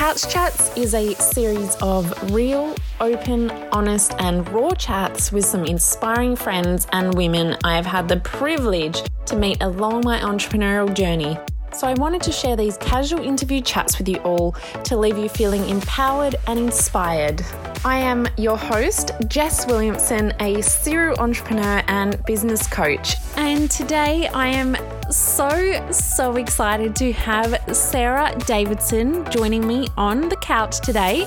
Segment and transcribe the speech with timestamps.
[0.00, 6.36] Couch Chats is a series of real, open, honest, and raw chats with some inspiring
[6.36, 11.38] friends and women I have had the privilege to meet along my entrepreneurial journey.
[11.74, 14.52] So, I wanted to share these casual interview chats with you all
[14.84, 17.44] to leave you feeling empowered and inspired.
[17.84, 23.16] I am your host, Jess Williamson, a serial entrepreneur and business coach.
[23.36, 24.76] And today I am
[25.10, 31.26] so, so excited to have Sarah Davidson joining me on the couch today.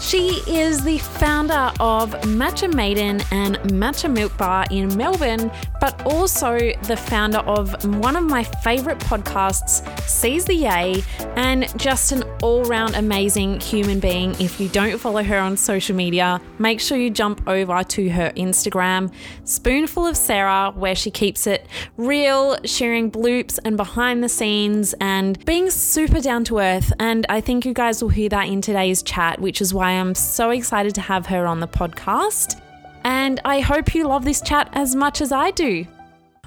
[0.00, 5.50] She is the founder of Matcha Maiden and Matcha Milk Bar in Melbourne,
[5.82, 11.02] but also the founder of one of my favorite podcasts, Seize the Yay,
[11.34, 14.30] and just an all round amazing human being.
[14.40, 18.30] If you don't follow her on social media, make sure you jump over to her
[18.36, 24.94] Instagram, Spoonful of Sarah, where she keeps it real, sharing bloops and behind the scenes
[25.00, 26.92] and being super down to earth.
[27.00, 30.14] And I think you guys will hear that in today's chat, which is why I'm
[30.14, 32.60] so excited to have her on the podcast.
[33.04, 35.86] And I hope you love this chat as much as I do.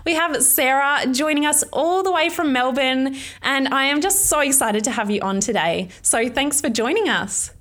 [0.06, 4.40] We have Sarah joining us all the way from Melbourne, and I am just so
[4.40, 5.90] excited to have you on today.
[6.04, 7.52] So thanks for joining us.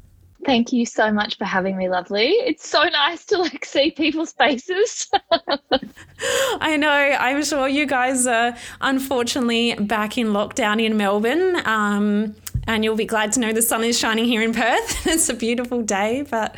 [0.44, 2.28] Thank you so much for having me, lovely.
[2.28, 5.10] It's so nice to like see people's faces.
[6.60, 6.90] I know.
[6.90, 11.62] I'm sure you guys are unfortunately back in lockdown in Melbourne.
[11.64, 15.06] Um, and you'll be glad to know the sun is shining here in Perth.
[15.06, 16.56] it's a beautiful day, but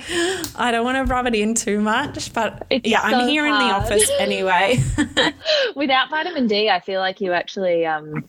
[0.55, 2.33] I don't want to rub it in too much.
[2.33, 3.63] But it's yeah, so I'm here hard.
[3.63, 4.83] in the office anyway.
[5.77, 8.29] Without vitamin D, I feel like you actually um,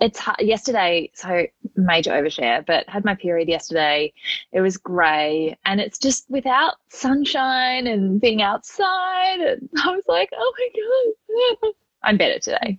[0.00, 1.10] it's yesterday.
[1.14, 4.12] So major overshare, but had my period yesterday.
[4.52, 9.40] It was grey, and it's just without sunshine and being outside.
[9.40, 11.72] And I was like, oh my god.
[12.02, 12.78] I'm better today.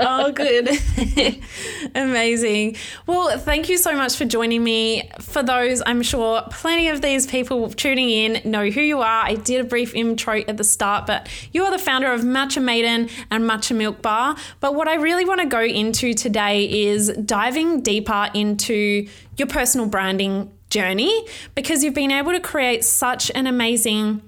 [0.00, 0.68] oh, good.
[1.94, 2.76] Amazing.
[3.06, 5.08] Well, thank you so much for joining me.
[5.20, 9.24] For those, I'm sure plenty of these people tuning in know who you are.
[9.24, 12.62] I did a brief intro at the start, but you are the founder of Matcha
[12.62, 14.36] Maiden and Matcha Milk Bar.
[14.60, 19.86] But what I really want to go into today is diving deeper into your personal
[19.86, 24.22] branding journey because you've been able to create such an amazing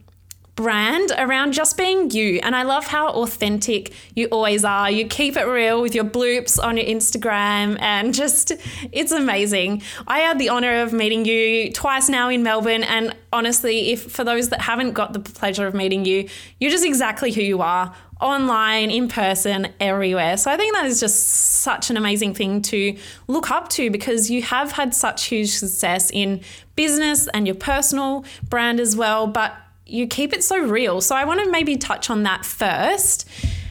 [0.58, 2.40] brand around just being you.
[2.42, 4.90] And I love how authentic you always are.
[4.90, 8.50] You keep it real with your bloops on your Instagram and just,
[8.90, 9.82] it's amazing.
[10.08, 12.82] I had the honor of meeting you twice now in Melbourne.
[12.82, 16.84] And honestly, if for those that haven't got the pleasure of meeting you, you're just
[16.84, 20.36] exactly who you are online, in person, everywhere.
[20.36, 22.96] So I think that is just such an amazing thing to
[23.28, 26.40] look up to because you have had such huge success in
[26.74, 29.28] business and your personal brand as well.
[29.28, 29.56] But
[29.88, 31.00] you keep it so real.
[31.00, 33.28] So I want to maybe touch on that first.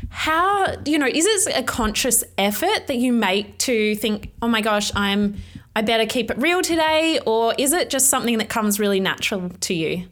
[0.09, 4.61] How, you know, is it a conscious effort that you make to think, oh my
[4.61, 5.35] gosh, I'm,
[5.75, 7.19] I better keep it real today?
[7.25, 10.07] Or is it just something that comes really natural to you?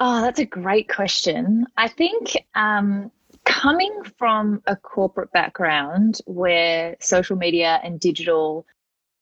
[0.00, 1.66] Oh, that's a great question.
[1.76, 3.10] I think um,
[3.44, 8.66] coming from a corporate background where social media and digital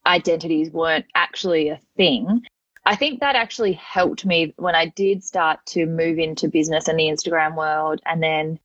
[0.07, 2.43] identities weren't actually a thing,
[2.87, 6.99] I think that actually helped me when I did start to move into business and
[6.99, 8.59] the Instagram world and then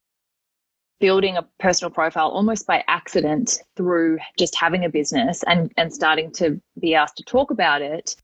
[1.00, 6.32] building a personal profile almost by accident through just having a business and, and starting
[6.34, 8.18] to be asked to talk about it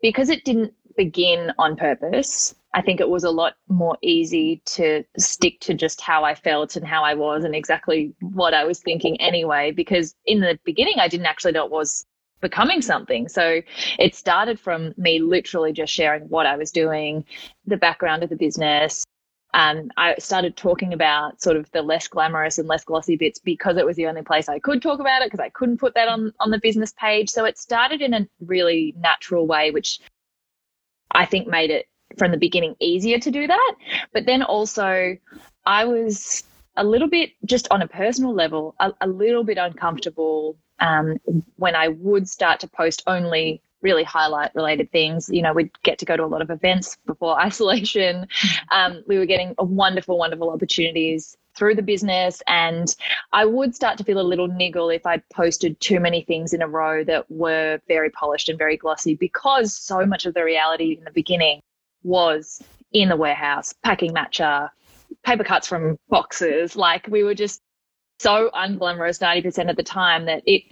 [0.00, 2.54] because it didn't begin on purpose.
[2.72, 6.76] I think it was a lot more easy to stick to just how I felt
[6.76, 9.72] and how I was and exactly what I was thinking anyway.
[9.72, 12.06] Because in the beginning, I didn't actually know it was
[12.40, 13.28] becoming something.
[13.28, 13.62] So
[13.98, 17.24] it started from me literally just sharing what I was doing,
[17.66, 19.04] the background of the business.
[19.52, 23.76] And I started talking about sort of the less glamorous and less glossy bits because
[23.76, 26.08] it was the only place I could talk about it because I couldn't put that
[26.08, 27.28] on, on the business page.
[27.30, 29.98] So it started in a really natural way, which
[31.10, 31.86] I think made it
[32.16, 33.74] from the beginning easier to do that.
[34.12, 35.16] But then also,
[35.66, 36.44] I was
[36.76, 41.16] a little bit, just on a personal level, a, a little bit uncomfortable um,
[41.56, 45.28] when I would start to post only really highlight related things.
[45.32, 48.26] You know, we'd get to go to a lot of events before isolation.
[48.72, 52.42] Um, we were getting wonderful, wonderful opportunities through the business.
[52.46, 52.94] And
[53.32, 56.62] I would start to feel a little niggle if I posted too many things in
[56.62, 60.96] a row that were very polished and very glossy because so much of the reality
[60.98, 61.60] in the beginning
[62.02, 62.62] was
[62.92, 64.70] in the warehouse, packing matcha,
[65.24, 66.76] paper cuts from boxes.
[66.76, 67.60] Like we were just
[68.20, 70.62] so unglamorous 90% of the time that it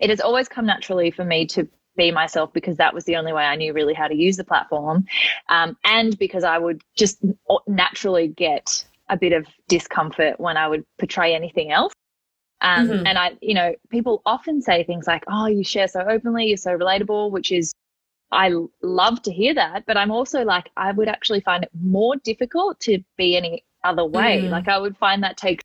[0.00, 3.32] it has always come naturally for me to be myself because that was the only
[3.32, 5.04] way I knew really how to use the platform.
[5.48, 7.24] Um, and because I would just
[7.68, 11.92] naturally get a bit of discomfort when I would portray anything else.
[12.60, 13.06] Um, mm-hmm.
[13.06, 16.56] And I, you know, people often say things like, oh, you share so openly, you're
[16.56, 17.72] so relatable, which is
[18.32, 18.50] I
[18.82, 22.80] love to hear that, but I'm also like, I would actually find it more difficult
[22.80, 24.42] to be any other way.
[24.42, 24.50] Mm.
[24.50, 25.62] Like, I would find that takes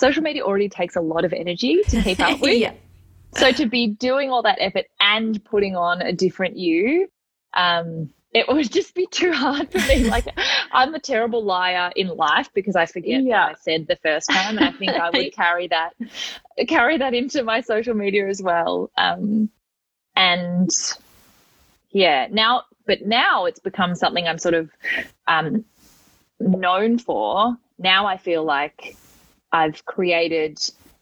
[0.00, 2.58] social media already takes a lot of energy to keep up with.
[2.58, 2.72] yeah.
[3.36, 7.08] So to be doing all that effort and putting on a different you,
[7.54, 10.08] um, it would just be too hard for me.
[10.08, 10.26] Like
[10.72, 13.48] I'm a terrible liar in life because I forget yeah.
[13.48, 15.94] what I said the first time, and I think I would carry that
[16.66, 18.90] carry that into my social media as well.
[18.96, 19.50] Um,
[20.16, 20.70] and
[21.90, 24.70] yeah, now, but now it's become something I'm sort of
[25.26, 25.64] um,
[26.38, 27.56] known for.
[27.78, 28.96] Now I feel like
[29.52, 30.60] I've created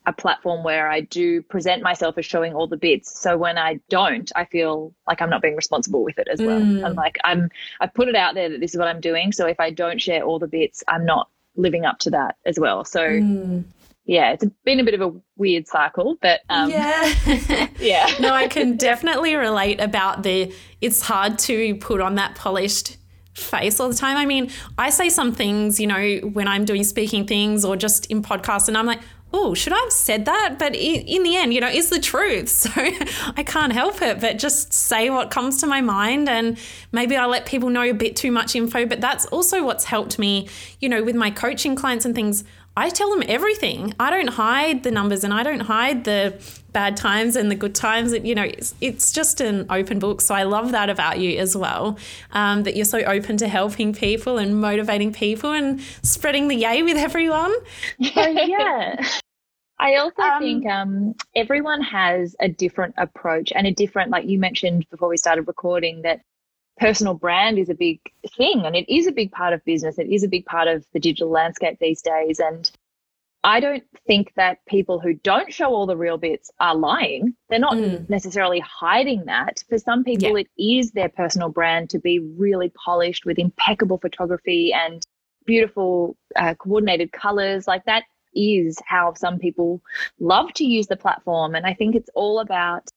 [0.09, 3.21] a platform where I do present myself as showing all the bits.
[3.21, 6.61] So when I don't, I feel like I'm not being responsible with it as well.
[6.61, 6.85] Mm.
[6.85, 7.51] I'm like I'm
[7.81, 9.33] I put it out there that this is what I'm doing.
[9.33, 12.59] So if I don't share all the bits, I'm not living up to that as
[12.59, 12.87] well.
[12.87, 13.65] So mm.
[14.07, 18.07] yeah, it's been a bit of a weird cycle, but um, yeah, yeah.
[18.19, 20.55] no, I can definitely relate about the.
[20.81, 22.97] It's hard to put on that polished
[23.39, 24.17] face all the time.
[24.17, 28.07] I mean, I say some things, you know, when I'm doing speaking things or just
[28.07, 29.01] in podcasts, and I'm like,
[29.33, 30.57] oh, should I have said that?
[30.59, 32.49] But in the end, you know, it's the truth.
[32.69, 32.71] So
[33.37, 36.29] I can't help it, but just say what comes to my mind.
[36.29, 36.59] And
[36.93, 38.85] maybe I let people know a bit too much info.
[38.87, 40.49] But that's also what's helped me,
[40.81, 42.45] you know, with my coaching clients and things.
[42.79, 43.93] I tell them everything.
[43.99, 46.41] I don't hide the numbers and I don't hide the
[46.71, 48.13] bad times and the good times.
[48.13, 50.21] You know, it's, it's just an open book.
[50.21, 51.99] So I love that about you as well,
[52.31, 56.85] um, that you're so open to helping people and motivating people and spreading the yay
[56.85, 57.53] with everyone.
[58.17, 59.05] Oh, yeah.
[59.81, 64.39] I also um, think um, everyone has a different approach and a different, like you
[64.39, 66.21] mentioned before we started recording, that
[66.79, 68.01] personal brand is a big
[68.37, 69.99] thing and it is a big part of business.
[69.99, 72.39] It is a big part of the digital landscape these days.
[72.39, 72.71] And
[73.45, 77.35] I don't think that people who don't show all the real bits are lying.
[77.49, 78.09] They're not mm.
[78.09, 79.63] necessarily hiding that.
[79.69, 80.45] For some people, yeah.
[80.45, 85.03] it is their personal brand to be really polished with impeccable photography and
[85.47, 87.67] beautiful uh, coordinated colors.
[87.69, 88.05] Like that
[88.35, 89.83] is how some people
[90.21, 91.55] love to use the platform.
[91.55, 92.89] And I think it's all about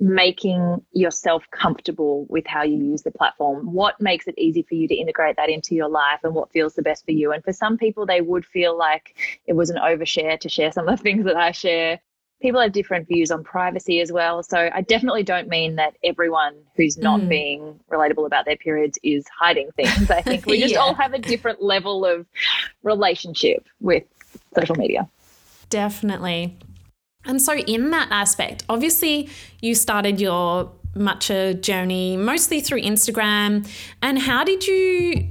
[0.00, 3.72] making yourself comfortable with how you use the platform.
[3.72, 6.74] What makes it easy for you to integrate that into your life and what feels
[6.74, 7.32] the best for you?
[7.32, 9.16] And for some people, they would feel like
[9.46, 12.00] it was an overshare to share some of the things that I share.
[12.40, 14.44] People have different views on privacy as well.
[14.44, 17.28] So I definitely don't mean that everyone who's not mm.
[17.28, 20.08] being relatable about their periods is hiding things.
[20.10, 20.80] I think we just yeah.
[20.80, 22.26] all have a different level of
[22.84, 24.04] relationship with
[24.54, 25.08] social media.
[25.68, 26.56] Definitely.
[27.28, 29.28] And so, in that aspect, obviously,
[29.60, 33.68] you started your matcha journey mostly through Instagram.
[34.02, 35.28] And how did you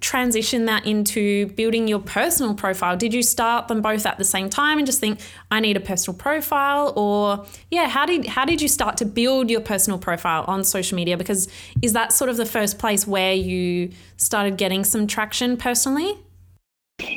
[0.00, 2.96] transition that into building your personal profile?
[2.96, 5.20] Did you start them both at the same time and just think
[5.50, 9.50] I need a personal profile or yeah, how did how did you start to build
[9.50, 11.48] your personal profile on social media because
[11.80, 16.14] is that sort of the first place where you started getting some traction personally?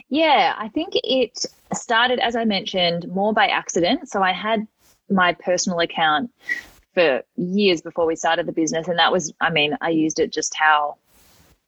[0.10, 4.10] Yeah, I think it started, as I mentioned, more by accident.
[4.10, 4.68] So I had
[5.10, 6.31] my personal account
[6.94, 8.88] for years before we started the business.
[8.88, 10.98] And that was, I mean, I used it just how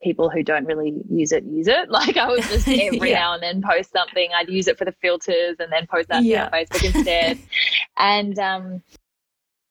[0.02, 1.90] people who don't really use it use it.
[2.02, 3.20] Like I would just every yeah.
[3.20, 4.30] now and then post something.
[4.36, 6.46] I'd use it for the filters and then post that yeah.
[6.46, 7.38] on Facebook instead.
[7.98, 8.84] and um,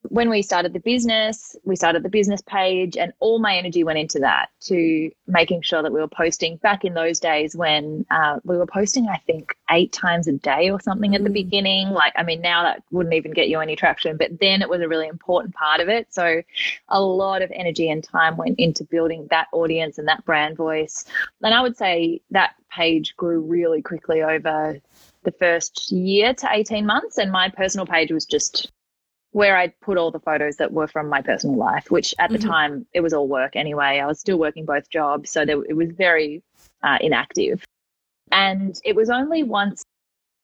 [0.02, 3.98] when we started the business, we started the business page, and all my energy went
[3.98, 8.40] into that to making sure that we were posting back in those days when uh,
[8.44, 11.34] we were posting, I think, eight times a day or something at the mm.
[11.34, 11.90] beginning.
[11.90, 14.80] Like, I mean, now that wouldn't even get you any traction, but then it was
[14.80, 16.12] a really important part of it.
[16.12, 16.42] So,
[16.88, 21.04] a lot of energy and time went into building that audience and that brand voice.
[21.42, 24.80] And I would say that page grew really quickly over
[25.24, 27.18] the first year to 18 months.
[27.18, 28.72] And my personal page was just
[29.32, 32.38] where I put all the photos that were from my personal life, which at the
[32.38, 32.48] mm-hmm.
[32.48, 34.00] time it was all work anyway.
[34.00, 36.42] I was still working both jobs, so there, it was very
[36.82, 37.64] uh, inactive.
[38.32, 39.84] And it was only once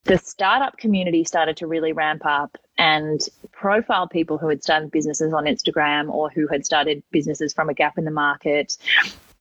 [0.05, 3.21] the startup community started to really ramp up and
[3.53, 7.75] profile people who had started businesses on Instagram or who had started businesses from a
[7.75, 8.77] gap in the market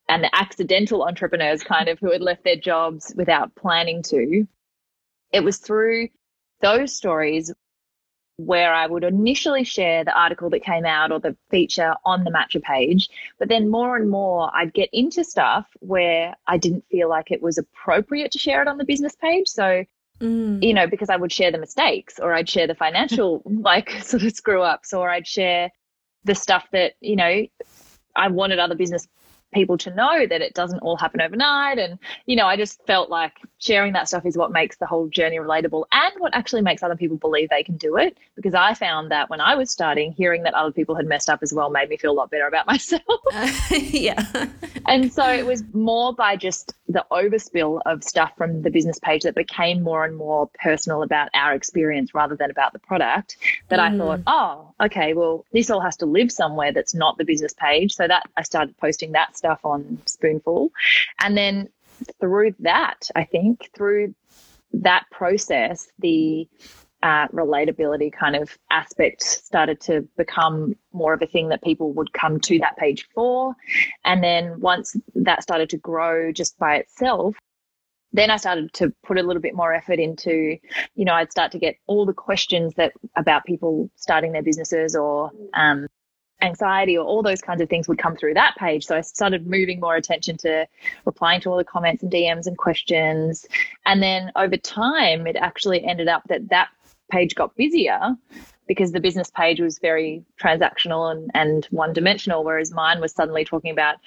[0.10, 4.48] and the accidental entrepreneurs kind of who had left their jobs without planning to.
[5.32, 6.10] It was through
[6.62, 7.54] those stories
[8.38, 12.32] where I would initially share the article that came out or the feature on the
[12.32, 17.10] Matcha page, but then more and more I'd get into stuff where I didn't feel
[17.10, 19.48] like it was appropriate to share it on the business page.
[19.48, 19.86] So,
[20.20, 20.62] mm.
[20.62, 24.24] you know, because I would share the mistakes or I'd share the financial like sort
[24.24, 25.72] of screw ups or I'd share
[26.26, 27.46] the stuff that, you know,
[28.16, 29.08] I wanted other business
[29.56, 31.80] people to know that it doesn't all happen overnight.
[31.80, 31.98] And,
[32.28, 35.38] you know, I just felt like sharing that stuff is what makes the whole journey
[35.38, 38.18] relatable and what actually makes other people believe they can do it.
[38.36, 41.40] Because I found that when I was starting, hearing that other people had messed up
[41.42, 43.02] as well made me feel a lot better about myself.
[43.34, 44.48] Uh, yeah.
[44.86, 49.24] and so it was more by just the overspill of stuff from the business page
[49.24, 53.38] that became more and more personal about our experience rather than about the product
[53.70, 53.84] that mm.
[53.84, 57.54] I thought, oh, okay, well, this all has to live somewhere that's not the business
[57.54, 57.96] page.
[57.96, 60.72] So that I started posting that stuff on Spoonful.
[61.20, 61.70] And then
[62.20, 64.16] through that, I think, through
[64.74, 66.48] that process, the
[67.04, 72.12] uh, relatability kind of aspect started to become more of a thing that people would
[72.14, 73.56] come to that page for.
[74.04, 77.36] And then once that started to grow just by itself,
[78.12, 80.58] then I started to put a little bit more effort into,
[80.96, 84.96] you know, I'd start to get all the questions that about people starting their businesses
[84.96, 85.88] or um,
[86.46, 88.86] anxiety or all those kinds of things would come through that page.
[88.86, 90.68] So I started moving more attention to
[91.06, 93.46] replying to all the comments and DMs and questions.
[93.86, 96.70] And then over time, it actually ended up that that
[97.12, 98.16] page got busier
[98.68, 103.46] because the business page was very transactional and, and one dimensional, whereas mine was suddenly
[103.46, 103.98] talking about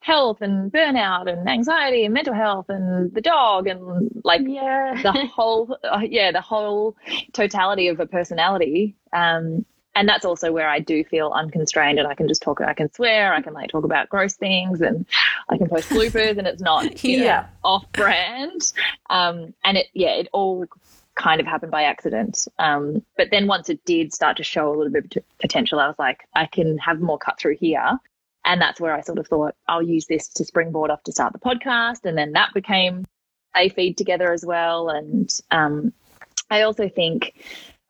[0.00, 5.00] health and burnout and anxiety and mental health and the dog and like yeah.
[5.02, 6.96] the whole, uh, yeah, the whole
[7.32, 8.94] totality of a personality.
[9.12, 12.74] Um, and that's also where I do feel unconstrained and I can just talk, I
[12.74, 15.06] can swear, I can like talk about gross things and
[15.48, 18.72] I can post bloopers and it's not, yeah, know, off brand.
[19.08, 20.66] Um, and it, yeah, it all
[21.14, 22.46] kind of happened by accident.
[22.58, 25.86] Um, but then once it did start to show a little bit of potential, I
[25.86, 27.98] was like, I can have more cut through here.
[28.44, 31.32] And that's where I sort of thought I'll use this to springboard off to start
[31.32, 32.04] the podcast.
[32.04, 33.06] And then that became
[33.56, 34.90] a feed together as well.
[34.90, 35.94] And um,
[36.50, 37.32] I also think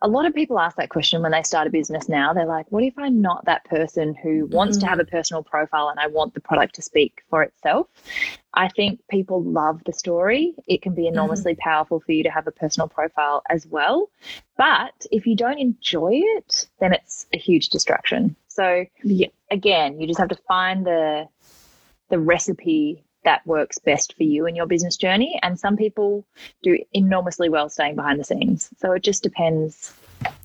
[0.06, 2.32] a lot of people ask that question when they start a business now.
[2.32, 4.82] They're like, what if I'm not that person who wants mm.
[4.82, 7.88] to have a personal profile and I want the product to speak for itself?
[8.54, 10.54] I think people love the story.
[10.68, 11.14] It can be mm-hmm.
[11.14, 11.58] enormously mm.
[11.58, 14.08] powerful for you to have a personal profile as well.
[14.56, 18.36] But if you don't enjoy it, then it's a huge distraction.
[18.46, 21.28] So yeah, again, you just have to find the
[22.10, 25.38] the recipe that works best for you in your business journey.
[25.42, 26.24] And some people
[26.62, 28.70] do enormously well staying behind the scenes.
[28.78, 29.92] So it just depends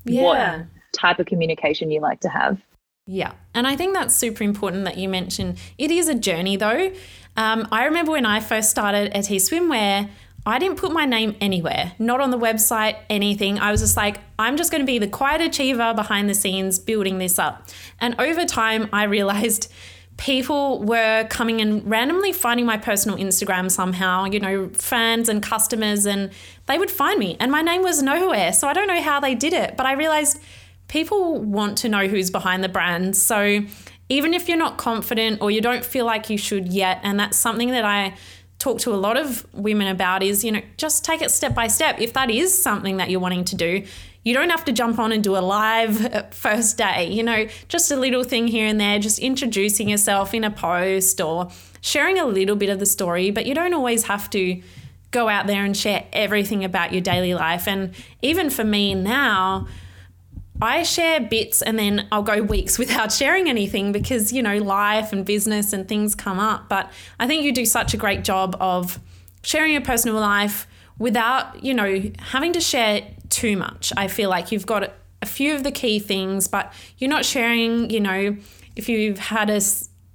[0.04, 0.24] yeah.
[0.24, 2.60] what type of communication you like to have.
[3.08, 3.34] Yeah.
[3.54, 6.92] And I think that's super important that you mention it is a journey though.
[7.38, 10.10] Um, I remember when I first started at Swimwear,
[10.46, 13.60] I didn't put my name anywhere, not on the website, anything.
[13.60, 16.80] I was just like, I'm just going to be the quiet achiever behind the scenes
[16.80, 17.70] building this up.
[18.00, 19.72] And over time, I realized
[20.18, 26.06] people were coming and randomly finding my personal Instagram somehow, you know, fans and customers,
[26.06, 26.30] and
[26.68, 27.38] they would find me.
[27.40, 28.54] And my name was nowhere.
[28.54, 30.40] So I don't know how they did it, but I realized
[30.88, 33.18] people want to know who's behind the brand.
[33.18, 33.62] So
[34.10, 37.38] even if you're not confident or you don't feel like you should yet, and that's
[37.38, 38.16] something that I
[38.60, 41.68] talk to a lot of women about is, you know, just take it step by
[41.68, 42.00] step.
[42.00, 43.86] If that is something that you're wanting to do,
[44.24, 47.92] you don't have to jump on and do a live first day, you know, just
[47.92, 51.50] a little thing here and there, just introducing yourself in a post or
[51.82, 54.62] sharing a little bit of the story, but you don't always have to
[55.10, 57.68] go out there and share everything about your daily life.
[57.68, 59.68] And even for me now,
[60.62, 65.12] I share bits and then I'll go weeks without sharing anything because, you know, life
[65.12, 66.70] and business and things come up.
[66.70, 69.00] But I think you do such a great job of
[69.44, 70.68] sharing your personal life
[71.00, 73.02] without, you know, having to share
[73.32, 73.92] too much.
[73.98, 77.90] I feel like you've got a few of the key things, but you're not sharing,
[77.90, 78.36] you know,
[78.76, 79.62] if you've had a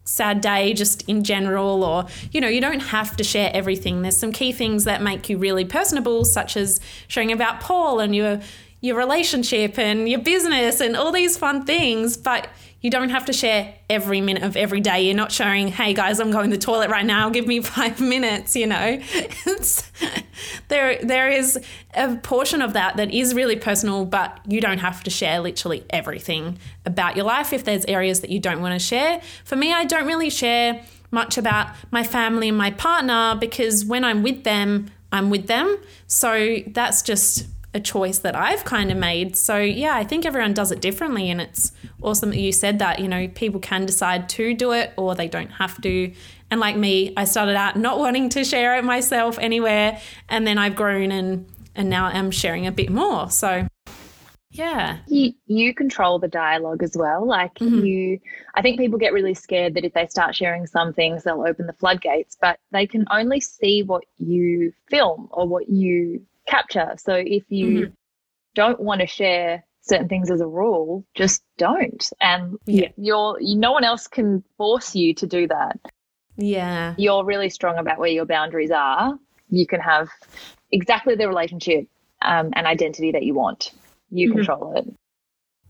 [0.04, 4.16] sad day just in general or you know you don't have to share everything there's
[4.16, 8.40] some key things that make you really personable such as sharing about paul and your
[8.80, 12.46] your relationship and your business and all these fun things but
[12.80, 15.02] you don't have to share every minute of every day.
[15.02, 18.00] You're not sharing, hey guys, I'm going to the toilet right now, give me five
[18.00, 19.00] minutes, you know.
[20.68, 21.59] there there is
[21.95, 25.85] a portion of that that is really personal, but you don't have to share literally
[25.90, 29.21] everything about your life if there's areas that you don't want to share.
[29.45, 34.04] For me, I don't really share much about my family and my partner because when
[34.04, 35.78] I'm with them, I'm with them.
[36.06, 39.37] So that's just a choice that I've kind of made.
[39.37, 41.30] So, yeah, I think everyone does it differently.
[41.30, 41.71] And it's
[42.02, 42.99] awesome that you said that.
[42.99, 46.12] You know, people can decide to do it or they don't have to.
[46.50, 50.00] And like me, I started out not wanting to share it myself anywhere.
[50.28, 53.30] And then I've grown and, and now I'm sharing a bit more.
[53.30, 53.68] So,
[54.50, 54.99] yeah.
[55.06, 57.26] You, you control the dialogue as well.
[57.26, 57.85] Like mm-hmm.
[57.85, 58.21] you,
[58.54, 61.66] I think people get really scared that if they start sharing some things, they'll open
[61.66, 66.95] the floodgates, but they can only see what you film or what you capture.
[66.99, 67.95] So if you mm-hmm.
[68.55, 72.09] don't want to share certain things as a rule, just don't.
[72.21, 72.88] And yeah.
[72.97, 75.79] you're no one else can force you to do that.
[76.37, 76.95] Yeah.
[76.99, 79.19] You're really strong about where your boundaries are.
[79.49, 80.09] You can have
[80.71, 81.87] exactly the relationship
[82.23, 83.73] um, and identity that you want.
[84.11, 84.38] You mm-hmm.
[84.38, 84.95] control it.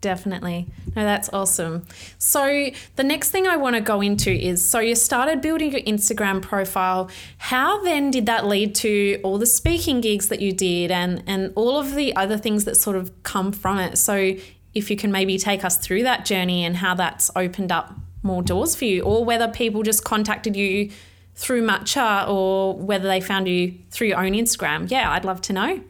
[0.00, 0.68] Definitely.
[0.94, 1.86] No, that's awesome.
[2.18, 5.80] So, the next thing I want to go into is so you started building your
[5.80, 7.10] Instagram profile.
[7.38, 11.52] How then did that lead to all the speaking gigs that you did and and
[11.56, 13.96] all of the other things that sort of come from it?
[13.96, 14.36] So,
[14.74, 18.42] if you can maybe take us through that journey and how that's opened up more
[18.42, 20.90] doors for you or whether people just contacted you
[21.34, 24.90] through Matcha or whether they found you through your own Instagram.
[24.90, 25.80] Yeah, I'd love to know.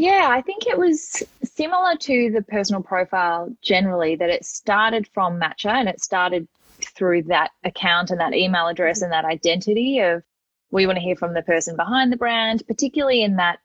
[0.00, 5.38] Yeah, I think it was similar to the personal profile generally, that it started from
[5.38, 6.48] Matcha and it started
[6.96, 10.22] through that account and that email address and that identity of
[10.70, 13.58] we want to hear from the person behind the brand, particularly in that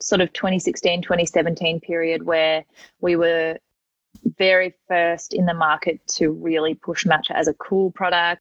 [0.00, 2.64] sort of 2016, 2017 period where
[3.02, 3.58] we were
[4.38, 8.40] very first in the market to really push Matcha as a cool product.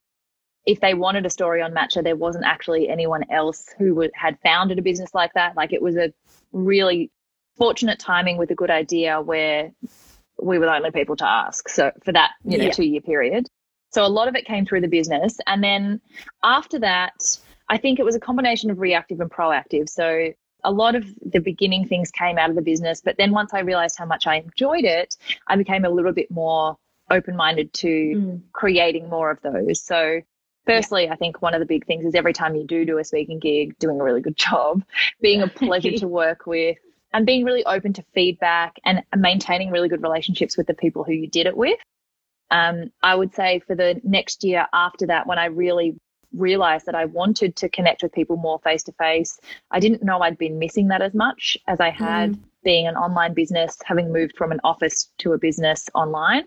[0.66, 4.40] If they wanted a story on Matcha, there wasn't actually anyone else who would, had
[4.46, 5.58] founded a business like that.
[5.58, 6.14] Like it was a
[6.54, 7.12] really
[7.58, 9.72] fortunate timing with a good idea where
[10.42, 11.70] we were the only people to ask.
[11.70, 12.72] So for that, you know, yeah.
[12.72, 13.48] two year period.
[13.92, 15.38] So a lot of it came through the business.
[15.46, 16.02] And then
[16.44, 19.88] after that, I think it was a combination of reactive and proactive.
[19.88, 20.34] So
[20.64, 23.02] a lot of the beginning things came out of the business.
[23.02, 25.16] But then once I realized how much I enjoyed it,
[25.48, 26.78] I became a little bit more
[27.12, 28.42] open minded to mm.
[28.54, 29.82] creating more of those.
[29.82, 30.22] So
[30.66, 33.04] Firstly, I think one of the big things is every time you do do a
[33.04, 34.84] speaking gig, doing a really good job,
[35.22, 36.78] being a pleasure to work with,
[37.14, 41.14] and being really open to feedback and maintaining really good relationships with the people who
[41.14, 41.80] you did it with.
[42.52, 45.96] Um, I would say for the next year after that, when I really
[46.34, 49.40] realized that I wanted to connect with people more face to face,
[49.72, 52.40] I didn't know I'd been missing that as much as I had mm.
[52.64, 56.46] being an online business, having moved from an office to a business online.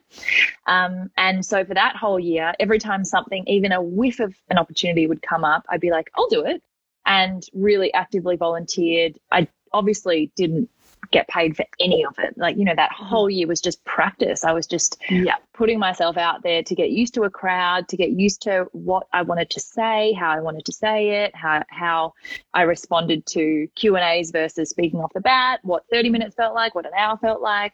[0.66, 4.58] Um, and so for that whole year, every time something, even a whiff of an
[4.58, 6.62] opportunity would come up, I'd be like, I'll do it.
[7.04, 9.16] And really actively volunteered.
[9.30, 9.46] I
[9.76, 10.68] obviously didn't
[11.10, 12.36] get paid for any of it.
[12.36, 13.04] Like, you know, that mm-hmm.
[13.04, 14.44] whole year was just practice.
[14.44, 15.36] I was just yeah.
[15.54, 19.06] putting myself out there to get used to a crowd, to get used to what
[19.12, 22.14] I wanted to say, how I wanted to say it, how how
[22.54, 26.86] I responded to Q&As versus speaking off the bat, what 30 minutes felt like, what
[26.86, 27.72] an hour felt like.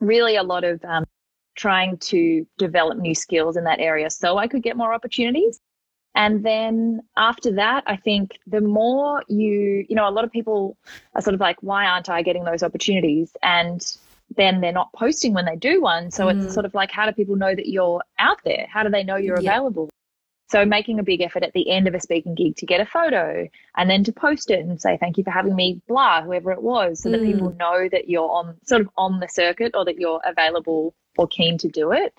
[0.00, 1.04] Really a lot of um,
[1.56, 5.60] trying to develop new skills in that area so I could get more opportunities.
[6.14, 10.76] And then after that, I think the more you, you know, a lot of people
[11.14, 13.36] are sort of like, why aren't I getting those opportunities?
[13.42, 13.84] And
[14.36, 16.10] then they're not posting when they do one.
[16.10, 16.44] So mm.
[16.44, 18.66] it's sort of like, how do people know that you're out there?
[18.70, 19.50] How do they know you're yeah.
[19.50, 19.90] available?
[20.50, 22.86] So making a big effort at the end of a speaking gig to get a
[22.86, 26.52] photo and then to post it and say, thank you for having me, blah, whoever
[26.52, 27.12] it was, so mm.
[27.12, 30.94] that people know that you're on sort of on the circuit or that you're available
[31.16, 32.14] or keen to do it.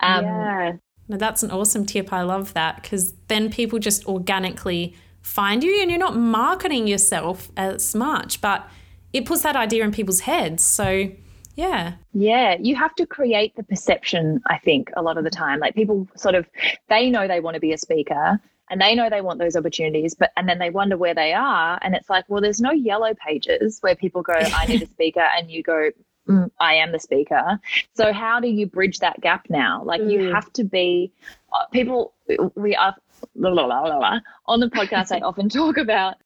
[0.00, 0.72] Um, yeah.
[1.08, 2.12] Now, that's an awesome tip.
[2.12, 7.50] I love that because then people just organically find you and you're not marketing yourself
[7.56, 8.68] as much, but
[9.12, 10.64] it puts that idea in people's heads.
[10.64, 11.10] So,
[11.54, 11.94] yeah.
[12.12, 15.58] Yeah, you have to create the perception, I think, a lot of the time.
[15.58, 16.46] Like people sort of,
[16.88, 20.14] they know they want to be a speaker and they know they want those opportunities,
[20.14, 21.78] but, and then they wonder where they are.
[21.82, 25.26] And it's like, well, there's no yellow pages where people go, I need a speaker,
[25.36, 25.90] and you go,
[26.28, 27.60] mm, I am the speaker.
[27.94, 29.82] So how do you bridge that gap now?
[29.84, 30.12] Like mm.
[30.12, 31.12] you have to be
[31.52, 32.12] uh, people.
[32.54, 32.94] We are
[33.34, 35.12] blah, blah, blah, on the podcast.
[35.12, 36.16] I often talk about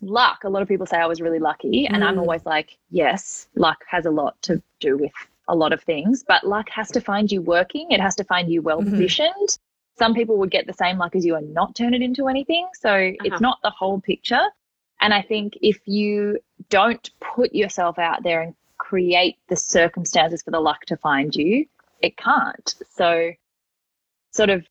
[0.00, 0.44] luck.
[0.44, 2.06] A lot of people say I was really lucky, and mm.
[2.06, 5.12] I'm always like, yes, luck has a lot to do with
[5.48, 7.90] a lot of things, but luck has to find you working.
[7.90, 8.90] It has to find you well mm-hmm.
[8.90, 9.48] positioned.
[9.48, 9.98] Mm-hmm.
[9.98, 12.66] Some people would get the same luck as you and not turn it into anything.
[12.74, 13.24] So uh-huh.
[13.24, 14.42] it's not the whole picture.
[15.00, 16.38] And I think if you
[16.70, 18.54] don't put yourself out there and
[18.94, 21.66] create the circumstances for the luck to find you,
[22.00, 22.74] it can't.
[22.90, 23.32] So,
[24.30, 24.64] sort of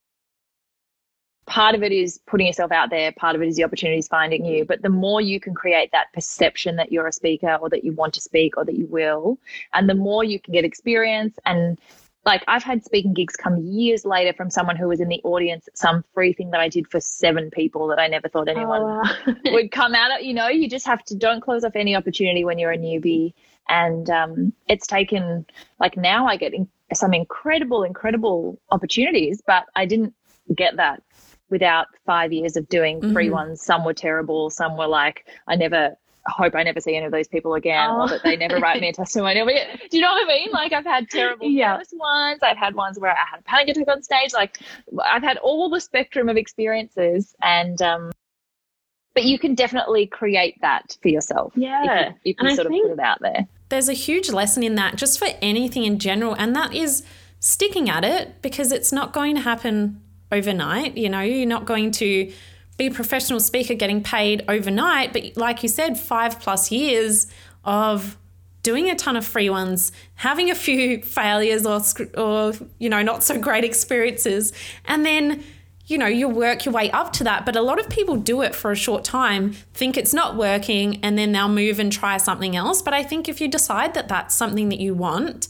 [1.46, 4.46] part of it is putting yourself out there, part of it is the opportunities finding
[4.46, 4.64] you.
[4.64, 7.92] But the more you can create that perception that you're a speaker or that you
[7.92, 9.40] want to speak or that you will,
[9.74, 11.78] and the more you can get experience and
[12.26, 15.68] like I've had speaking gigs come years later from someone who was in the audience
[15.68, 18.52] at some free thing that I did for seven people that I never thought oh,
[18.52, 19.36] anyone oh, wow.
[19.52, 20.26] would come out of.
[20.26, 23.34] You know, you just have to don't close off any opportunity when you're a newbie
[23.70, 25.46] and um, it's taken,
[25.80, 30.14] like now I get in, some incredible, incredible opportunities, but I didn't
[30.56, 31.02] get that
[31.50, 33.14] without five years of doing mm-hmm.
[33.14, 33.62] free ones.
[33.62, 34.50] Some were terrible.
[34.50, 35.96] Some were like, I never
[36.28, 38.02] hope I never see any of those people again oh.
[38.02, 39.46] or that they never write me a testimonial.
[39.46, 39.54] Do
[39.98, 40.50] you know what I mean?
[40.52, 41.80] Like I've had terrible yeah.
[41.94, 42.40] ones.
[42.42, 44.34] I've had ones where I had a panic attack on stage.
[44.34, 44.60] Like
[45.04, 48.12] I've had all the spectrum of experiences and um,
[49.14, 51.54] but you can definitely create that for yourself.
[51.56, 52.10] Yeah.
[52.10, 53.48] If you, if you sort of put it out there.
[53.70, 56.36] There's a huge lesson in that just for anything in general.
[56.36, 57.04] And that is
[57.40, 60.98] sticking at it because it's not going to happen overnight.
[60.98, 62.32] You know, you're not going to
[62.78, 67.28] be a professional speaker getting paid overnight, but like you said, five plus years
[67.64, 68.18] of
[68.64, 71.82] doing a ton of free ones, having a few failures or
[72.18, 74.54] or you know not so great experiences,
[74.86, 75.44] and then
[75.94, 77.46] you know you work your way up to that.
[77.46, 81.00] But a lot of people do it for a short time, think it's not working,
[81.04, 82.82] and then they'll move and try something else.
[82.82, 85.48] But I think if you decide that that's something that you want,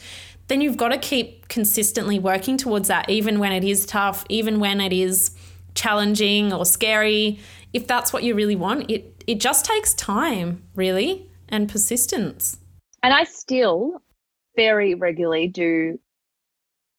[0.49, 4.59] then you've got to keep consistently working towards that, even when it is tough, even
[4.59, 5.31] when it is
[5.75, 7.39] challenging or scary.
[7.71, 12.57] If that's what you really want, it it just takes time, really, and persistence.
[13.01, 14.01] And I still
[14.57, 15.99] very regularly do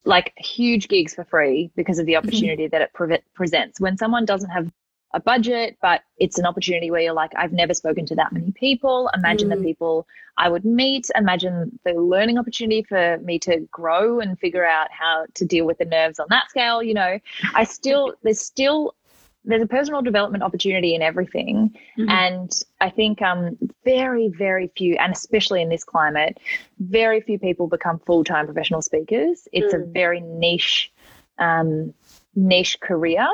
[0.05, 2.27] like huge gigs for free because of the mm-hmm.
[2.27, 3.81] opportunity that it pre- presents.
[3.81, 4.71] When someone doesn't have
[5.15, 8.51] a budget, but it's an opportunity where you're like, I've never spoken to that many
[8.51, 9.09] people.
[9.15, 9.57] Imagine mm.
[9.57, 11.09] the people I would meet.
[11.15, 15.79] Imagine the learning opportunity for me to grow and figure out how to deal with
[15.79, 16.83] the nerves on that scale.
[16.83, 17.21] You know,
[17.55, 18.97] I still, there's still
[19.45, 21.75] there's a personal development opportunity in everything.
[21.99, 22.09] Mm-hmm.
[22.09, 26.39] And I think um, very, very few, and especially in this climate,
[26.79, 29.47] very few people become full time professional speakers.
[29.53, 29.83] It's mm.
[29.83, 30.91] a very niche,
[31.39, 31.93] um,
[32.35, 33.27] niche career.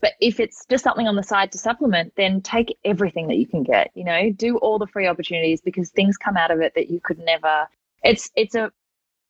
[0.00, 3.46] But if it's just something on the side to supplement, then take everything that you
[3.46, 3.90] can get.
[3.94, 7.00] You know, do all the free opportunities because things come out of it that you
[7.00, 7.68] could never.
[8.02, 8.72] It's it's a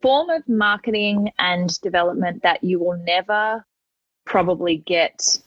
[0.00, 3.64] form of marketing and development that you will never
[4.24, 5.40] probably get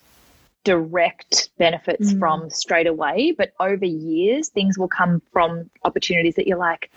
[0.64, 2.20] direct benefits mm.
[2.20, 6.92] from straight away, but over years, things will come from opportunities that you're like,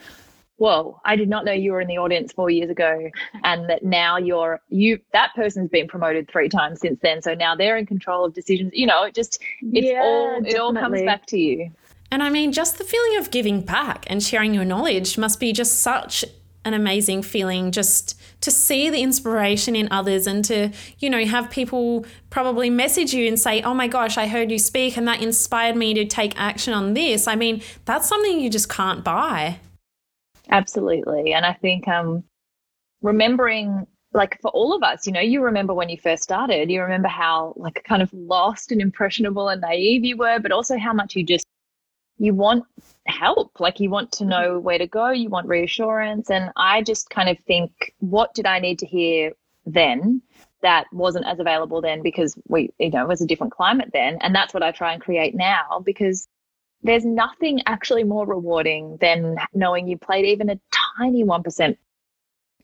[0.57, 3.11] whoa, I did not know you were in the audience four years ago.
[3.45, 7.21] And that now you're, you, that person's been promoted three times since then.
[7.23, 8.73] So now they're in control of decisions.
[8.75, 10.51] You know, it just, it's yeah, all, definitely.
[10.51, 11.71] it all comes back to you.
[12.11, 15.53] And I mean, just the feeling of giving back and sharing your knowledge must be
[15.53, 16.25] just such
[16.67, 21.49] an amazing feeling just to see the inspiration in others and to, you know, have
[21.49, 25.23] people probably message you and say, oh my gosh, I heard you speak and that
[25.23, 27.27] inspired me to take action on this.
[27.27, 29.59] I mean, that's something you just can't buy.
[30.51, 31.33] Absolutely.
[31.33, 32.25] And I think um,
[33.01, 36.83] remembering like for all of us, you know, you remember when you first started, you
[36.83, 40.93] remember how like kind of lost and impressionable and naive you were, but also how
[40.93, 41.47] much you just
[42.19, 42.65] you want
[43.07, 44.65] help like you want to know mm-hmm.
[44.65, 48.59] where to go you want reassurance and i just kind of think what did i
[48.59, 49.33] need to hear
[49.65, 50.21] then
[50.63, 54.19] that wasn't as available then because we you know it was a different climate then
[54.23, 56.29] and that's what i try and create now because
[56.83, 60.61] there's nothing actually more rewarding than knowing you played even a
[60.99, 61.77] tiny 1%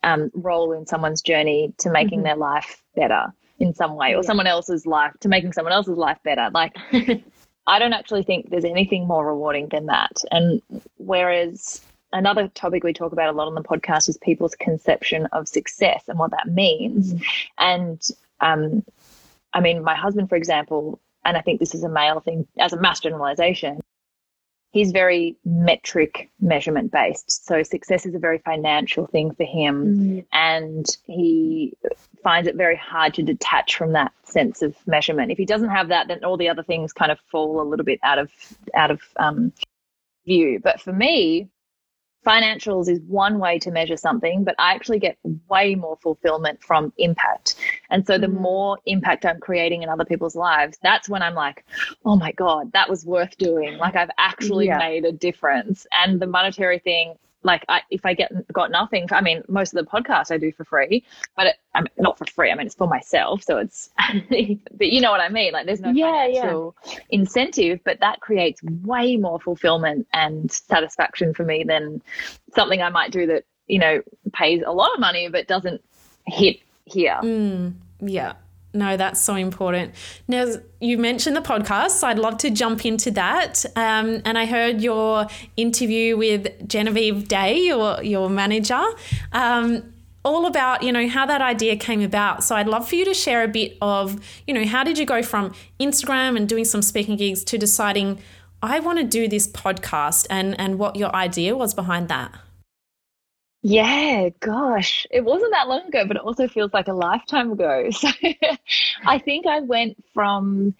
[0.05, 2.27] um, role in someone's journey to making mm-hmm.
[2.27, 4.23] their life better in some way or yeah.
[4.23, 6.75] someone else's life to making someone else's life better like
[7.67, 10.23] I don't actually think there's anything more rewarding than that.
[10.31, 10.61] And
[10.99, 11.81] whereas
[12.13, 16.05] another topic we talk about a lot on the podcast is people's conception of success
[16.09, 17.15] and what that means.
[17.15, 17.25] Mm.
[17.59, 18.09] And
[18.41, 18.85] um,
[19.53, 22.73] I mean, my husband, for example, and I think this is a male thing as
[22.73, 23.81] a mass generalization,
[24.73, 27.47] he's very metric measurement based.
[27.47, 29.85] So success is a very financial thing for him.
[29.85, 30.25] Mm.
[30.33, 31.77] And he
[32.25, 35.31] finds it very hard to detach from that sense of measurement.
[35.31, 37.85] If he doesn't have that, then all the other things kind of fall a little
[37.85, 38.31] bit out of
[38.75, 39.53] out of um,
[40.25, 40.59] view.
[40.63, 41.51] But for me,
[42.27, 46.93] financials is one way to measure something, but I actually get way more fulfillment from
[46.97, 47.57] impact.
[47.93, 48.41] And so the mm.
[48.41, 51.65] more impact I'm creating in other people's lives, that's when I'm like,
[52.05, 53.79] oh my God, that was worth doing.
[53.79, 54.79] Like I've actually yeah.
[54.79, 55.87] made a difference.
[55.93, 59.85] And the monetary thing like I, if I get got nothing, I mean, most of
[59.85, 61.05] the podcasts I do for free,
[61.37, 62.51] but it, I mean, not for free.
[62.51, 63.91] I mean, it's for myself, so it's.
[64.29, 65.53] but you know what I mean?
[65.53, 66.99] Like, there's no yeah, financial yeah.
[67.11, 72.01] incentive, but that creates way more fulfillment and satisfaction for me than
[72.55, 74.03] something I might do that you know
[74.33, 75.83] pays a lot of money but doesn't
[76.27, 76.61] hit
[76.93, 77.19] here.
[77.23, 78.35] Mm, yeah.
[78.75, 79.95] No, that's so important.
[80.29, 80.47] Now,
[80.81, 83.67] you mentioned the podcast, so I'd love to jump into that.
[83.77, 85.27] Um, and I heard your
[85.57, 88.83] interview with Genevieve Day, your, your manager,
[89.33, 89.93] um,
[90.25, 92.45] all about, you know, how that idea came about.
[92.45, 95.05] So I'd love for you to share a bit of, you know, how did you
[95.05, 98.21] go from Instagram and doing some speaking gigs to deciding,
[98.63, 102.33] I want to do this podcast and, and what your idea was behind that?
[103.65, 107.91] Yeah, gosh, it wasn't that long ago, but it also feels like a lifetime ago.
[108.03, 108.09] So
[109.07, 110.75] I think I went from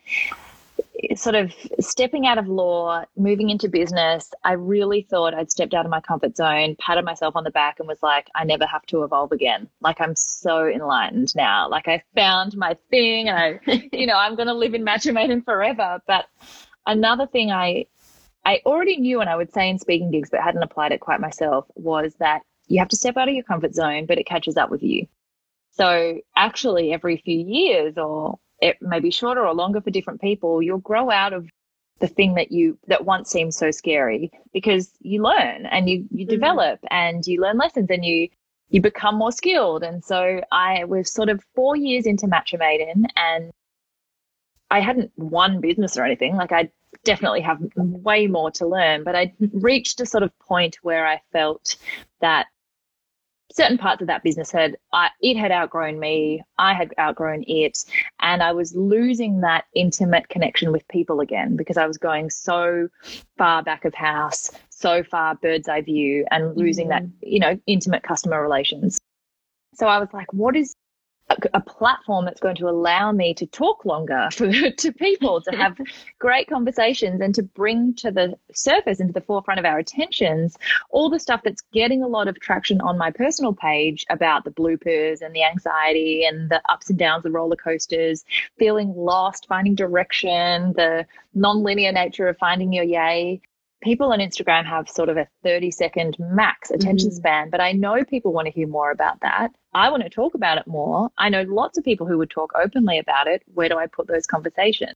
[1.15, 4.33] sort of stepping out of law, moving into business.
[4.45, 7.79] I really thought I'd stepped out of my comfort zone, patted myself on the back,
[7.79, 9.69] and was like, I never have to evolve again.
[9.81, 11.69] Like, I'm so enlightened now.
[11.69, 15.41] Like, I found my thing, and I, you know, I'm going to live in matrimony
[15.41, 16.01] forever.
[16.07, 16.27] But
[16.87, 17.87] another thing I,
[18.45, 21.21] I already knew, and I would say in speaking gigs, but hadn't applied it quite
[21.21, 24.57] myself, was that you have to step out of your comfort zone, but it catches
[24.57, 25.07] up with you.
[25.73, 30.63] So actually every few years or it may be shorter or longer for different people,
[30.63, 31.47] you'll grow out of
[32.01, 36.25] the thing that you that once seemed so scary because you learn and you you
[36.25, 36.31] mm-hmm.
[36.31, 38.29] develop and you learn lessons and you
[38.71, 39.83] you become more skilled.
[39.83, 43.53] And so I was sort of four years into Matcha Maiden and
[44.71, 46.37] I hadn't won business or anything.
[46.37, 46.71] Like I
[47.05, 51.21] definitely have way more to learn, but I reached a sort of point where I
[51.33, 51.77] felt
[52.21, 52.47] that
[53.55, 57.85] certain parts of that business had I, it had outgrown me i had outgrown it
[58.21, 62.89] and i was losing that intimate connection with people again because i was going so
[63.37, 66.91] far back of house so far bird's eye view and losing mm.
[66.91, 68.99] that you know intimate customer relations
[69.75, 70.75] so i was like what is
[71.31, 75.77] a, platform that's going to allow me to talk longer for, to people, to have
[76.19, 80.57] great conversations, and to bring to the surface and to the forefront of our attentions
[80.91, 84.51] all the stuff that's getting a lot of traction on my personal page about the
[84.51, 88.25] bloopers and the anxiety and the ups and downs, the roller coasters,
[88.59, 93.41] feeling lost, finding direction, the non-linear nature of finding your yay
[93.83, 97.17] people on Instagram have sort of a 30 second max attention mm-hmm.
[97.17, 99.51] span, but I know people want to hear more about that.
[99.75, 101.11] I want to talk about it more.
[101.19, 103.43] I know lots of people who would talk openly about it.
[103.55, 104.95] Where do I put those conversations?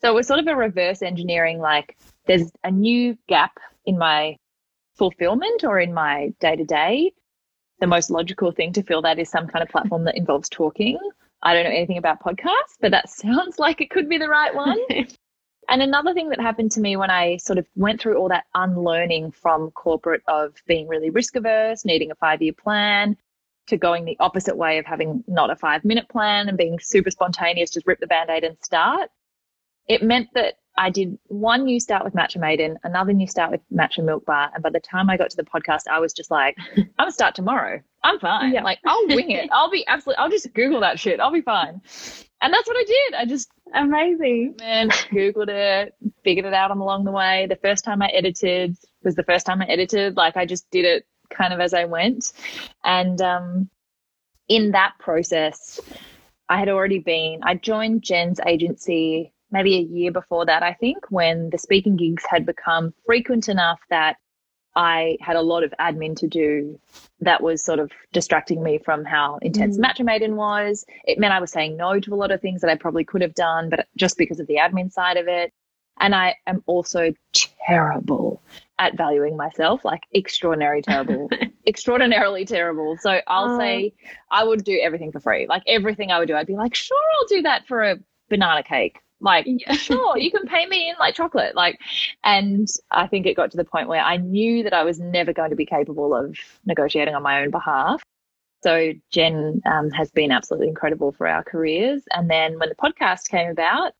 [0.00, 4.36] So it was sort of a reverse engineering like there's a new gap in my
[4.94, 7.12] fulfillment or in my day to day.
[7.80, 10.98] The most logical thing to fill that is some kind of platform that involves talking.
[11.42, 14.54] I don't know anything about podcasts, but that sounds like it could be the right
[14.54, 14.78] one.
[15.68, 18.44] And another thing that happened to me when I sort of went through all that
[18.54, 23.16] unlearning from corporate of being really risk averse, needing a five year plan,
[23.68, 27.10] to going the opposite way of having not a five minute plan and being super
[27.10, 29.10] spontaneous, just rip the band aid and start.
[29.88, 33.60] It meant that I did one new start with Matcha Maiden, another new start with
[33.72, 34.50] Matcha Milk Bar.
[34.52, 37.08] And by the time I got to the podcast, I was just like, I'm going
[37.08, 37.80] to start tomorrow.
[38.04, 38.52] I'm fine.
[38.52, 38.62] Yeah.
[38.62, 39.48] Like, I'll wing it.
[39.52, 41.18] I'll be absolutely, I'll just Google that shit.
[41.18, 41.80] I'll be fine.
[42.42, 43.14] And that's what I did.
[43.14, 44.56] I just amazing.
[44.60, 47.46] And Googled it, figured it out along the way.
[47.48, 50.16] The first time I edited was the first time I edited.
[50.16, 52.32] Like I just did it kind of as I went.
[52.84, 53.70] And um,
[54.48, 55.80] in that process,
[56.48, 60.98] I had already been, I joined Jen's agency maybe a year before that, I think,
[61.10, 64.16] when the speaking gigs had become frequent enough that
[64.74, 66.78] I had a lot of admin to do
[67.20, 70.36] that was sort of distracting me from how intense mm.
[70.36, 70.84] Was.
[71.04, 73.22] It meant I was saying no to a lot of things that I probably could
[73.22, 75.52] have done, but just because of the admin side of it.
[75.98, 77.12] And I am also
[77.66, 78.42] terrible
[78.78, 81.30] at valuing myself, like extraordinary terrible,
[81.66, 82.96] extraordinarily terrible.
[83.00, 83.58] So I'll oh.
[83.58, 83.94] say
[84.30, 85.46] I would do everything for free.
[85.48, 87.96] Like everything I would do, I'd be like, sure, I'll do that for a
[88.28, 89.00] banana cake.
[89.20, 91.54] Like, sure, you can pay me in like chocolate.
[91.54, 91.78] Like,
[92.22, 95.32] and I think it got to the point where I knew that I was never
[95.32, 98.02] going to be capable of negotiating on my own behalf.
[98.62, 102.02] So Jen um, has been absolutely incredible for our careers.
[102.12, 103.92] And then when the podcast came about,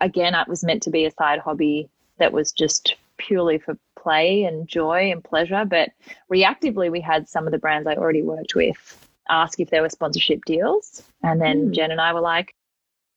[0.00, 4.44] again, it was meant to be a side hobby that was just purely for play
[4.44, 5.64] and joy and pleasure.
[5.64, 5.90] But
[6.30, 9.88] reactively, we had some of the brands I already worked with ask if there were
[9.88, 11.02] sponsorship deals.
[11.22, 11.74] And then mm.
[11.74, 12.54] Jen and I were like,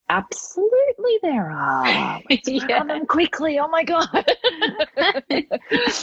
[0.09, 2.21] Absolutely, there are.
[2.29, 2.79] Let's yeah.
[2.79, 3.59] on them quickly.
[3.59, 4.07] Oh my god!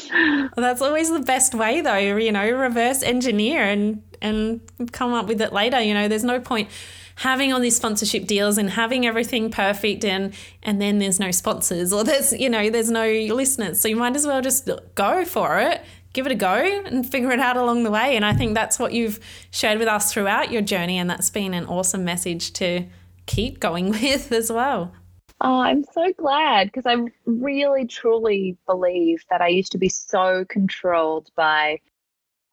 [0.06, 1.96] well, that's always the best way, though.
[1.96, 4.60] You know, reverse engineer and and
[4.92, 5.80] come up with it later.
[5.80, 6.68] You know, there's no point
[7.16, 11.92] having all these sponsorship deals and having everything perfect and and then there's no sponsors
[11.92, 13.80] or there's you know there's no listeners.
[13.80, 15.80] So you might as well just go for it
[16.14, 16.54] give it a go
[16.86, 18.16] and figure it out along the way.
[18.16, 19.18] And I think that's what you've
[19.50, 20.96] shared with us throughout your journey.
[20.96, 22.86] And that's been an awesome message to
[23.26, 24.92] keep going with as well.
[25.40, 30.44] Oh, I'm so glad because I really truly believe that I used to be so
[30.48, 31.80] controlled by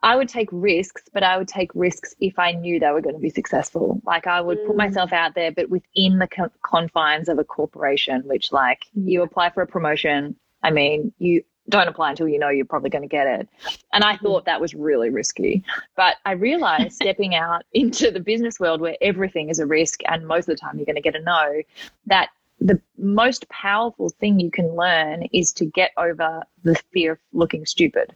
[0.04, 3.16] I would take risks, but I would take risks if I knew they were going
[3.16, 4.02] to be successful.
[4.04, 4.68] Like I would mm.
[4.68, 9.52] put myself out there, but within the confines of a corporation, which like you apply
[9.52, 10.36] for a promotion.
[10.64, 13.50] I mean, you don't apply until you know you're probably going to get it.
[13.94, 15.64] And I thought that was really risky.
[15.96, 20.28] But I realized stepping out into the business world where everything is a risk and
[20.28, 21.62] most of the time you're going to get a no,
[22.06, 22.30] that
[22.60, 27.66] the most powerful thing you can learn is to get over the fear of looking
[27.66, 28.16] stupid.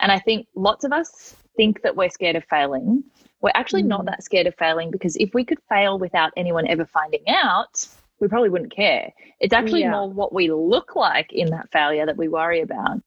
[0.00, 3.04] And I think lots of us think that we're scared of failing.
[3.42, 3.88] We're actually mm.
[3.88, 7.86] not that scared of failing because if we could fail without anyone ever finding out,
[8.22, 9.12] we probably wouldn't care.
[9.40, 9.90] It's actually yeah.
[9.90, 13.00] more what we look like in that failure that we worry about.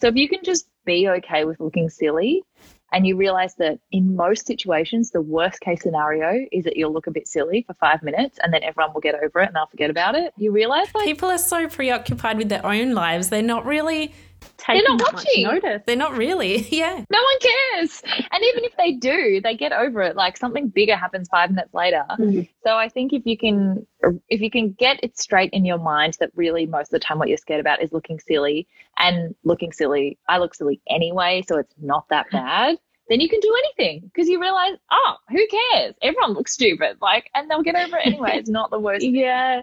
[0.00, 2.42] So if you can just be okay with looking silly
[2.90, 7.06] and you realize that in most situations, the worst case scenario is that you'll look
[7.06, 9.66] a bit silly for five minutes and then everyone will get over it and they'll
[9.66, 10.32] forget about it.
[10.38, 14.14] You realize like people are so preoccupied with their own lives, they're not really
[14.58, 15.46] taking They're not that watching.
[15.46, 15.82] much notice.
[15.86, 16.66] They're not really.
[16.72, 17.04] Yeah.
[17.10, 18.02] No one cares.
[18.04, 20.16] And even if they do, they get over it.
[20.16, 22.04] Like something bigger happens five minutes later.
[22.18, 22.48] Mhm.
[22.64, 23.86] So I think if you can,
[24.28, 27.18] if you can get it straight in your mind that really most of the time
[27.18, 28.66] what you're scared about is looking silly
[28.98, 30.18] and looking silly.
[30.28, 32.78] I look silly anyway, so it's not that bad.
[33.08, 35.94] Then you can do anything because you realize, oh, who cares?
[36.02, 36.98] Everyone looks stupid.
[37.02, 38.36] Like, and they'll get over it anyway.
[38.36, 39.04] It's not the worst.
[39.04, 39.62] Yeah.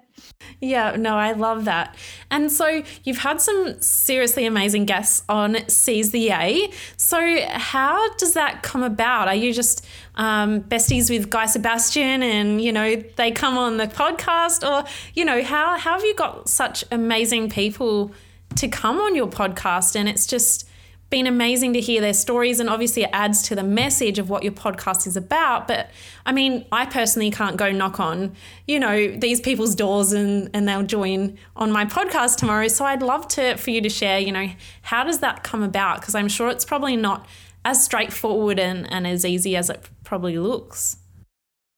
[0.59, 1.95] Yeah, no, I love that.
[2.29, 6.69] And so you've had some seriously amazing guests on Seize the Yay.
[6.97, 9.27] So how does that come about?
[9.29, 13.87] Are you just um, besties with Guy Sebastian and, you know, they come on the
[13.87, 14.69] podcast?
[14.69, 18.11] Or, you know, how, how have you got such amazing people
[18.57, 19.95] to come on your podcast?
[19.95, 20.68] And it's just
[21.09, 24.43] been amazing to hear their stories and obviously it adds to the message of what
[24.43, 25.89] your podcast is about but
[26.25, 28.31] i mean i personally can't go knock on
[28.67, 33.01] you know these people's doors and and they'll join on my podcast tomorrow so i'd
[33.01, 34.49] love to for you to share you know
[34.83, 37.25] how does that come about because i'm sure it's probably not
[37.65, 40.97] as straightforward and, and as easy as it probably looks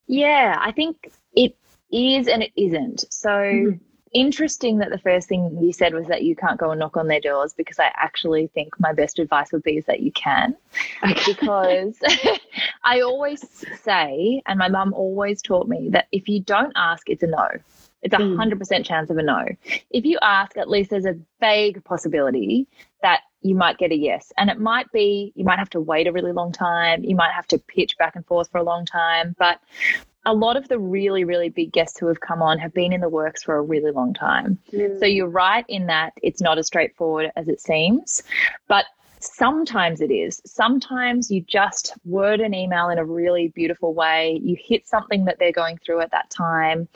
[0.08, 1.56] Yeah, I think it
[1.92, 3.06] is and it isn't.
[3.14, 3.80] So Mhm.
[4.14, 7.08] Interesting that the first thing you said was that you can't go and knock on
[7.08, 10.56] their doors because I actually think my best advice would be is that you can.
[11.26, 11.96] Because
[12.84, 13.44] I always
[13.82, 17.48] say, and my mum always taught me that if you don't ask, it's a no.
[18.04, 18.36] It's a Mm.
[18.36, 19.46] hundred percent chance of a no.
[19.92, 22.68] If you ask, at least there's a vague possibility
[23.04, 24.32] that you might get a yes.
[24.38, 27.04] And it might be you might have to wait a really long time.
[27.04, 29.36] You might have to pitch back and forth for a long time.
[29.38, 29.60] But
[30.26, 33.02] a lot of the really, really big guests who have come on have been in
[33.02, 34.58] the works for a really long time.
[34.72, 35.00] Mm.
[35.00, 38.24] So you're right in that it's not as straightforward as it seems,
[38.68, 38.86] but
[39.20, 40.42] sometimes it is.
[40.46, 44.40] Sometimes you just word an email in a really beautiful way.
[44.44, 46.88] You hit something that they're going through at that time.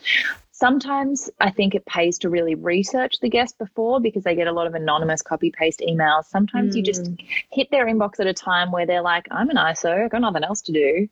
[0.52, 4.54] Sometimes I think it pays to really research the guest before because they get a
[4.54, 6.26] lot of anonymous copy paste emails.
[6.26, 7.26] Sometimes you just mm.
[7.52, 10.44] hit their inbox at a time where they're like, I'm an ISO, I've got nothing
[10.44, 11.10] else to do.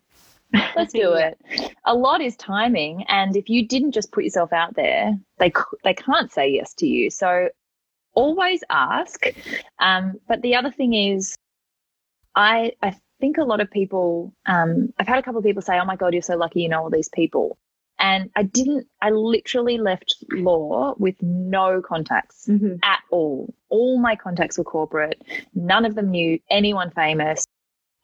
[0.76, 1.38] Let's do it.
[1.86, 5.52] A lot is timing, and if you didn't just put yourself out there, they
[5.84, 7.10] they can't say yes to you.
[7.10, 7.50] So
[8.14, 9.26] always ask.
[9.80, 11.36] Um, but the other thing is,
[12.36, 14.34] I I think a lot of people.
[14.46, 16.70] Um, I've had a couple of people say, "Oh my god, you're so lucky, you
[16.70, 17.58] know all these people."
[18.00, 18.88] And I didn't.
[19.02, 22.80] I literally left law with no contacts Mhm.
[22.84, 23.54] at all.
[23.70, 25.22] All my contacts were corporate.
[25.54, 27.46] None of them knew anyone famous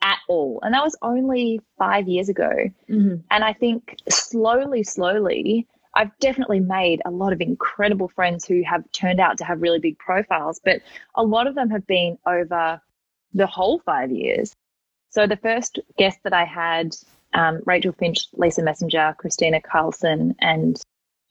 [0.02, 0.60] at all.
[0.64, 2.52] And that was only five years ago.
[2.90, 3.24] Mhm.
[3.32, 8.90] And I think slowly, slowly, I've definitely made a lot of incredible friends who have
[8.92, 10.82] turned out to have really big profiles, but
[11.16, 12.82] a lot of them have been over
[13.34, 14.56] the whole five years.
[15.10, 16.96] So the first guest that I had,
[17.34, 20.82] um, Rachel Finch, Lisa Messenger, Christina Carlson, and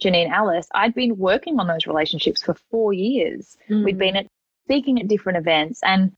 [0.02, 3.56] Janine Allis, I'd been working on those relationships for four years.
[3.84, 4.26] We'd been at
[4.64, 5.80] speaking at different events.
[5.82, 6.12] And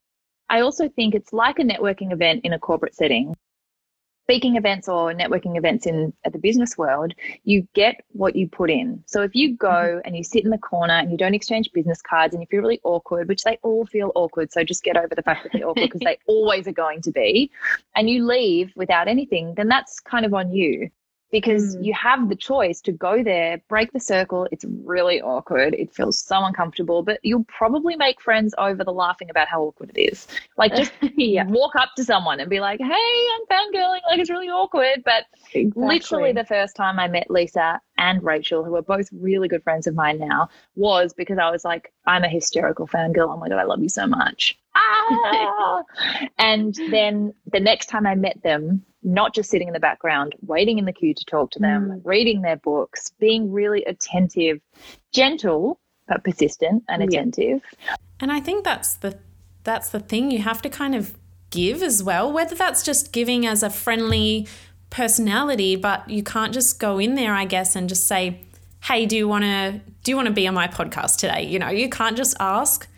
[0.51, 3.37] I also think it's like a networking event in a corporate setting.
[4.25, 8.71] Speaking events or networking events in at the business world, you get what you put
[8.71, 9.03] in.
[9.07, 10.01] So if you go mm-hmm.
[10.05, 12.61] and you sit in the corner and you don't exchange business cards and you feel
[12.61, 15.69] really awkward, which they all feel awkward, so just get over the fact that they're
[15.69, 17.51] awkward because they always are going to be,
[17.97, 20.91] and you leave without anything, then that's kind of on you
[21.31, 21.85] because Mm.
[21.85, 24.49] you have the choice to go there, break the circle.
[24.51, 25.75] It's really awkward.
[25.75, 29.91] It feels so uncomfortable, but you'll probably make friends over the laughing about how awkward
[29.95, 30.27] it is.
[30.57, 31.45] Like just yeah.
[31.45, 35.25] walk up to someone and be like, "Hey, I'm fangirling." Like it's really awkward, but
[35.77, 39.87] literally the first time I met Lisa and Rachel, who are both really good friends
[39.87, 43.29] of mine now, was because I was like, I'm a hysterical fangirl.
[43.33, 44.59] Oh my God, I love you so much.
[44.75, 45.83] Ah!
[46.39, 50.79] and then the next time I met them, not just sitting in the background, waiting
[50.79, 52.01] in the queue to talk to them, mm.
[52.05, 54.61] reading their books, being really attentive,
[55.13, 57.09] gentle, but persistent and Yeah.
[57.09, 57.63] attentive.
[58.21, 59.19] And I think that's the
[59.63, 61.19] that's the thing you have to kind of
[61.51, 64.49] give as well, whether that's just giving as a friendly
[64.89, 68.41] personality, but you can't just go in there, I guess, and just say,
[68.85, 71.59] "Hey, do you want to do you want to be on my podcast today?" You
[71.59, 72.89] know, you can't just ask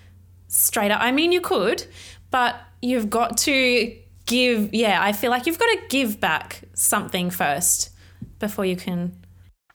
[0.49, 1.01] straight up.
[1.03, 1.85] I mean, you could,
[2.31, 3.95] but you've got to
[4.27, 4.73] give.
[4.75, 7.91] Yeah, I feel like you've got to give back something first
[8.39, 9.17] before you can.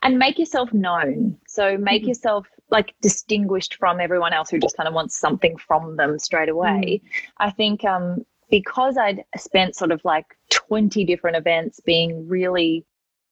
[0.03, 1.35] and make yourself known.
[1.47, 2.09] So make Mhm.
[2.09, 6.49] yourself like distinguished from everyone else who just kind of wants something from them straight
[6.49, 7.01] away.
[7.39, 12.85] I think um, because I'd spent sort of like 20 different events being really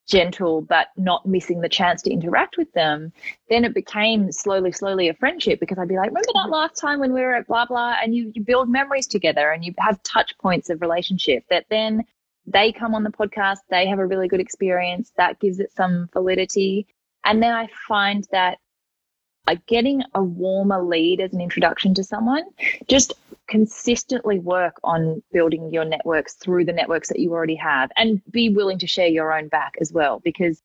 [0.07, 3.11] gentle but not missing the chance to interact with them,
[3.49, 6.99] then it became slowly, slowly a friendship because I'd be like, remember that last time
[6.99, 10.01] when we were at blah blah and you, you build memories together and you have
[10.03, 12.03] touch points of relationship that then
[12.47, 16.09] they come on the podcast, they have a really good experience, that gives it some
[16.13, 16.87] validity.
[17.23, 18.59] And then I find that
[19.47, 22.43] like getting a warmer lead as an introduction to someone,
[22.87, 23.13] just
[23.47, 28.49] consistently work on building your networks through the networks that you already have and be
[28.49, 30.61] willing to share your own back as well because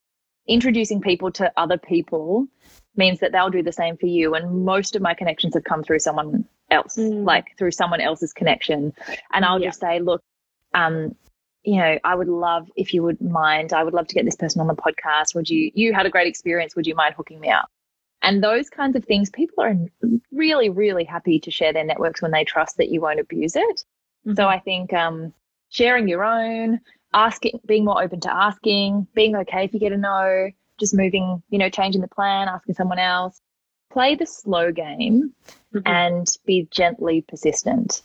[0.46, 2.46] introducing people to other people
[2.96, 5.82] means that they'll do the same for you and most of my connections have come
[5.82, 7.24] through someone else mm.
[7.24, 8.92] like through someone else's connection.
[9.32, 9.68] And i'll yeah.
[9.68, 10.22] just say look
[10.74, 11.14] um
[11.62, 13.74] you know i would love if you would mind.
[13.74, 15.34] I would love to get this person on the podcast.
[15.34, 16.74] Would you you had a great experience.
[16.74, 17.68] Would you mind hooking me up
[18.22, 19.74] and those kinds of things, people are
[20.32, 23.84] really, really happy to share their networks when they trust that you won't abuse it.
[24.26, 24.34] Mm-hmm.
[24.34, 25.32] So I think um,
[25.70, 26.80] sharing your own,
[27.14, 31.42] asking, being more open to asking, being okay if you get a no, just moving,
[31.50, 33.40] you know, changing the plan, asking someone else,
[33.90, 35.32] play the slow game
[35.74, 35.86] mm-hmm.
[35.86, 38.02] and be gently persistent.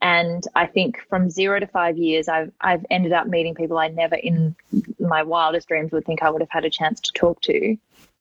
[0.00, 3.86] And I think from zero to five years, I've I've ended up meeting people I
[3.86, 4.56] never in
[4.98, 7.76] my wildest dreams would think I would have had a chance to talk to.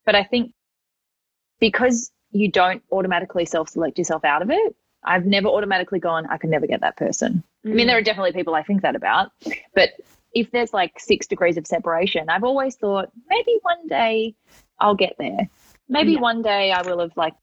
[0.06, 0.54] But I think
[1.62, 4.76] because you don't automatically self select yourself out of it.
[5.04, 7.44] I've never automatically gone, I can never get that person.
[7.66, 7.72] Mm.
[7.72, 9.32] I mean, there are definitely people I think that about,
[9.74, 9.92] but
[10.34, 14.36] if there's like six degrees of separation, I've always thought maybe one day
[14.80, 15.50] I'll get there.
[15.90, 16.20] Maybe yeah.
[16.20, 17.34] one day I will have like,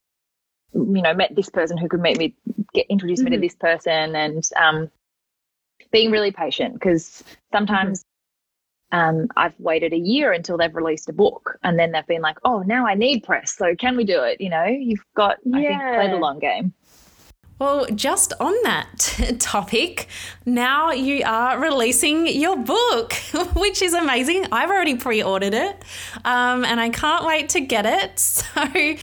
[0.73, 2.35] you know, met this person who could make me
[2.73, 3.25] get introduce mm-hmm.
[3.25, 3.43] me to mm-hmm.
[3.43, 4.91] this person and um,
[5.93, 8.05] being really patient because sometimes
[8.93, 12.39] um, I've waited a year until they've released a book, and then they've been like,
[12.45, 13.57] "Oh, now I need press.
[13.57, 15.59] So can we do it?" You know, you've got yeah.
[15.59, 16.73] I think play the long game.
[17.59, 20.07] Well, just on that topic,
[20.47, 23.13] now you are releasing your book,
[23.57, 24.47] which is amazing.
[24.53, 25.85] I've already pre ordered it
[26.25, 28.45] um, and I can't wait to get it.
[28.59, 28.97] So,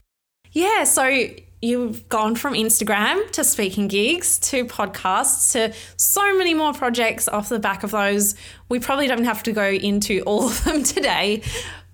[0.52, 1.28] yeah, so
[1.66, 7.48] you've gone from Instagram to speaking gigs to podcasts to so many more projects off
[7.48, 8.34] the back of those.
[8.68, 11.42] We probably don't have to go into all of them today,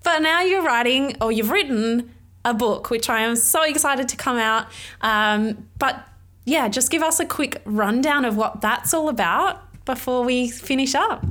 [0.03, 2.13] but now you're writing or you've written
[2.45, 4.67] a book, which I am so excited to come out.
[5.01, 6.07] Um, but
[6.45, 10.93] yeah, just give us a quick rundown of what that's all about before we finish
[10.95, 11.25] up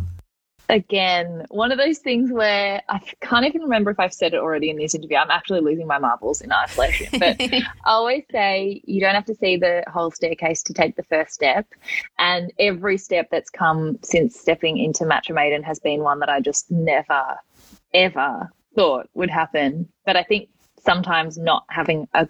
[0.73, 4.71] again, one of those things where I can't even remember if I've said it already
[4.71, 5.19] in this interview.
[5.19, 7.09] I'm actually losing my marbles in isolation.
[7.21, 11.03] But I always say you don't have to see the whole staircase to take the
[11.05, 11.67] first step.
[12.19, 16.41] And every step that's come since stepping into Matcha Maiden has been one that I
[16.41, 17.37] just never,
[17.93, 19.89] ever thought would happen.
[20.07, 20.49] But I think
[20.81, 22.27] sometimes not having a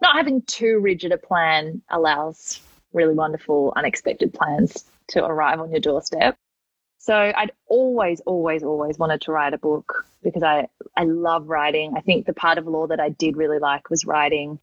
[0.00, 2.60] not having too rigid a plan allows
[2.92, 6.36] really wonderful unexpected plans to arrive on your doorstep.
[7.08, 11.94] So I'd always, always, always wanted to write a book because I, I love writing.
[11.96, 14.58] I think the part of law that I did really like was writing.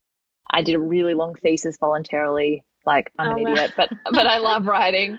[0.52, 2.64] I did a really long thesis voluntarily.
[2.86, 5.18] Like I'm an oh, idiot, but but I love writing,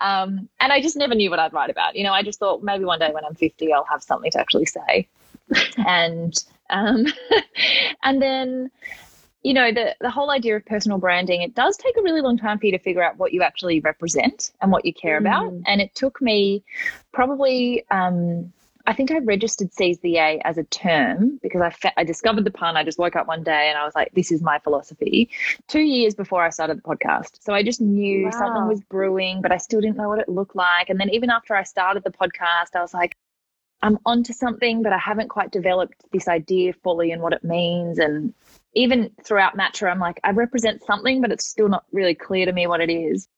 [0.00, 1.96] um, and I just never knew what I'd write about.
[1.96, 4.38] You know, I just thought maybe one day when I'm 50, I'll have something to
[4.38, 5.08] actually say,
[5.78, 6.36] and
[6.68, 7.06] um,
[8.02, 8.70] and then
[9.46, 12.36] you know the the whole idea of personal branding it does take a really long
[12.36, 15.20] time for you to figure out what you actually represent and what you care mm.
[15.20, 16.64] about and it took me
[17.12, 18.52] probably um,
[18.88, 22.44] I think I registered Seize the Yay as a term because I, fa- I discovered
[22.44, 22.76] the pun.
[22.76, 25.28] I just woke up one day and I was like, this is my philosophy.
[25.66, 27.38] Two years before I started the podcast.
[27.40, 28.30] So I just knew wow.
[28.30, 30.88] something was brewing, but I still didn't know what it looked like.
[30.88, 33.16] And then even after I started the podcast, I was like,
[33.82, 37.98] I'm onto something, but I haven't quite developed this idea fully and what it means.
[37.98, 38.34] And
[38.74, 42.52] even throughout Matcha, I'm like, I represent something, but it's still not really clear to
[42.52, 43.28] me what it is.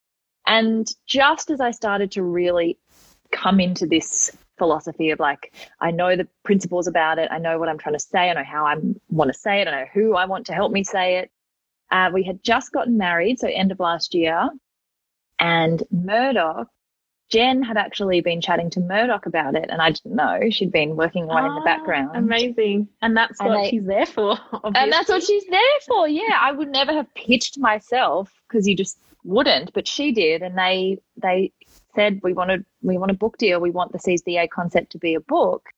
[0.46, 2.78] And just as I started to really
[3.30, 7.68] come into this philosophy of like, I know the principles about it, I know what
[7.68, 8.76] I'm trying to say, I know how I
[9.08, 11.30] want to say it, I know who I want to help me say it.
[11.90, 14.48] Uh, we had just gotten married, so end of last year,
[15.38, 16.68] and Murdoch
[17.30, 20.96] Jen had actually been chatting to Murdoch about it, and I didn't know she'd been
[20.96, 22.16] working away oh, in the ah, background.
[22.16, 24.38] Amazing, and that's and what they, she's there for.
[24.52, 24.72] Obviously.
[24.74, 26.08] And that's what she's there for.
[26.08, 30.56] Yeah, I would never have pitched myself because you just wouldn't, but she did, and
[30.56, 31.52] they they
[31.94, 33.60] said we wanted we want a book deal.
[33.60, 35.68] We want the Seize the Yay concept to be a book,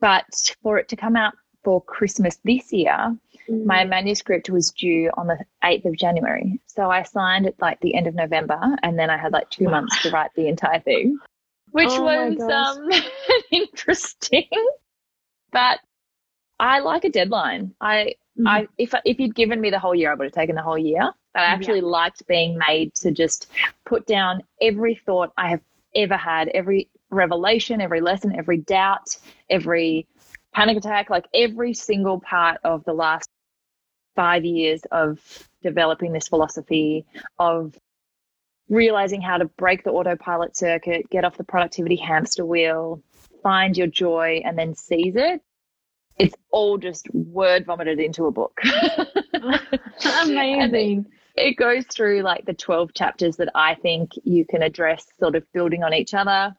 [0.00, 1.34] but for it to come out
[1.64, 3.14] for Christmas this year.
[3.48, 6.60] My manuscript was due on the 8th of January.
[6.66, 9.68] So I signed at like the end of November and then I had like two
[9.68, 11.18] months to write the entire thing,
[11.70, 12.90] which oh was um,
[13.50, 14.48] interesting.
[15.52, 15.80] But
[16.60, 17.74] I like a deadline.
[17.80, 18.46] I, mm.
[18.46, 20.78] I, if, if you'd given me the whole year, I would have taken the whole
[20.78, 21.10] year.
[21.32, 21.86] But I actually yeah.
[21.86, 23.50] liked being made to just
[23.86, 25.60] put down every thought I have
[25.94, 29.16] ever had, every revelation, every lesson, every doubt,
[29.48, 30.06] every
[30.52, 33.30] panic attack, like every single part of the last
[34.14, 35.20] five years of
[35.62, 37.06] developing this philosophy
[37.38, 37.78] of
[38.68, 43.02] realizing how to break the autopilot circuit, get off the productivity hamster wheel,
[43.42, 45.40] find your joy, and then seize it.
[46.18, 48.58] it's all just word vomited into a book.
[50.22, 51.06] Amazing.
[51.36, 55.36] It, it goes through like the 12 chapters that I think you can address, sort
[55.36, 56.54] of building on each other,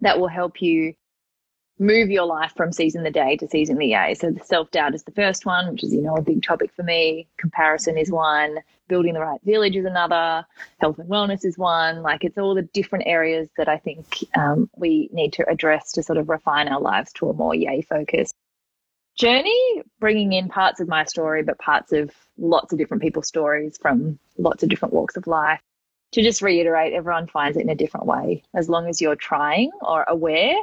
[0.00, 0.94] that will help you
[1.78, 4.14] move your life from season the day to seizing the yay.
[4.14, 6.70] So the self doubt is the first one, which is, you know, a big topic
[6.74, 7.28] for me.
[7.36, 8.58] Comparison is one.
[8.88, 10.46] Building the right village is another.
[10.78, 12.02] Health and wellness is one.
[12.02, 16.02] Like it's all the different areas that I think um, we need to address to
[16.02, 18.32] sort of refine our lives to a more yay focus
[19.16, 23.78] journey, bringing in parts of my story, but parts of lots of different people's stories
[23.80, 25.60] from lots of different walks of life.
[26.12, 28.44] To just reiterate, everyone finds it in a different way.
[28.54, 30.56] As long as you're trying or aware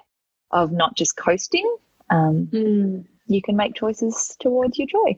[0.52, 1.76] of not just coasting,
[2.10, 3.06] um, mm.
[3.28, 5.18] you can make choices towards your joy.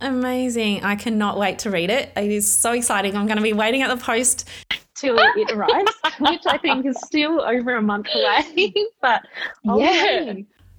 [0.00, 0.82] Amazing.
[0.82, 2.10] I cannot wait to read it.
[2.16, 3.16] It is so exciting.
[3.16, 4.48] I'm going to be waiting at the post
[4.94, 8.74] till it arrives, which I think is still over a month away.
[9.00, 9.22] but
[9.64, 10.34] yeah.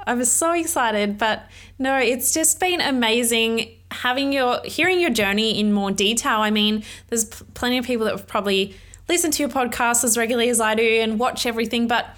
[0.06, 1.44] I was so excited, but
[1.80, 6.40] no, it's just been amazing having your hearing your journey in more detail.
[6.40, 8.76] I mean, there's plenty of people that have probably
[9.08, 12.18] listened to your podcast as regularly as I do and watch everything, but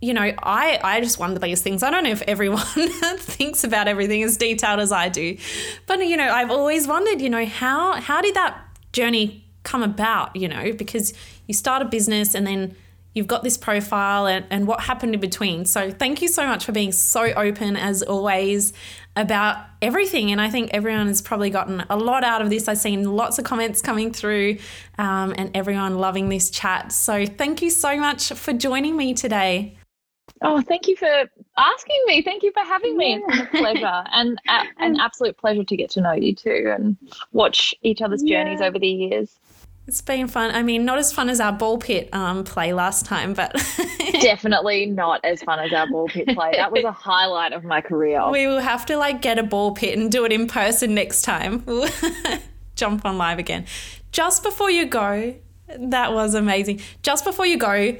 [0.00, 1.82] you know, I, I just wonder these things.
[1.82, 2.64] I don't know if everyone
[3.18, 5.36] thinks about everything as detailed as I do.
[5.86, 8.58] But, you know, I've always wondered, you know, how how did that
[8.92, 11.12] journey come about, you know, because
[11.46, 12.74] you start a business and then
[13.12, 15.64] you've got this profile and, and what happened in between.
[15.64, 18.72] So thank you so much for being so open as always
[19.16, 20.30] about everything.
[20.30, 22.68] And I think everyone has probably gotten a lot out of this.
[22.68, 24.58] I've seen lots of comments coming through
[24.96, 26.92] um, and everyone loving this chat.
[26.92, 29.76] So thank you so much for joining me today.
[30.42, 31.24] Oh, thank you for
[31.58, 32.22] asking me.
[32.22, 33.20] Thank you for having me.
[33.28, 33.42] Yeah.
[33.42, 36.96] It's a pleasure and a, an absolute pleasure to get to know you too and
[37.32, 39.38] watch each other's journeys over the years.
[39.86, 40.54] It's been fun.
[40.54, 43.52] I mean, not as fun as our ball pit um, play last time, but
[44.20, 46.52] definitely not as fun as our ball pit play.
[46.52, 48.30] That was a highlight of my career.
[48.30, 51.22] We will have to like get a ball pit and do it in person next
[51.22, 51.64] time.
[52.76, 53.66] Jump on live again.
[54.12, 55.34] Just before you go,
[55.76, 56.80] that was amazing.
[57.02, 57.96] Just before you go,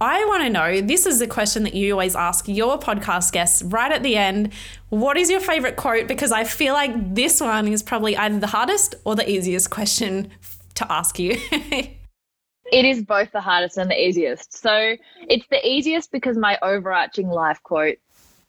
[0.00, 3.62] I want to know this is a question that you always ask your podcast guests
[3.62, 4.52] right at the end.
[4.90, 6.06] What is your favorite quote?
[6.06, 10.30] Because I feel like this one is probably either the hardest or the easiest question
[10.74, 11.38] to ask you?
[11.50, 11.96] it
[12.84, 14.52] is both the hardest and the easiest.
[14.54, 14.96] So
[15.30, 17.96] it's the easiest because my overarching life quote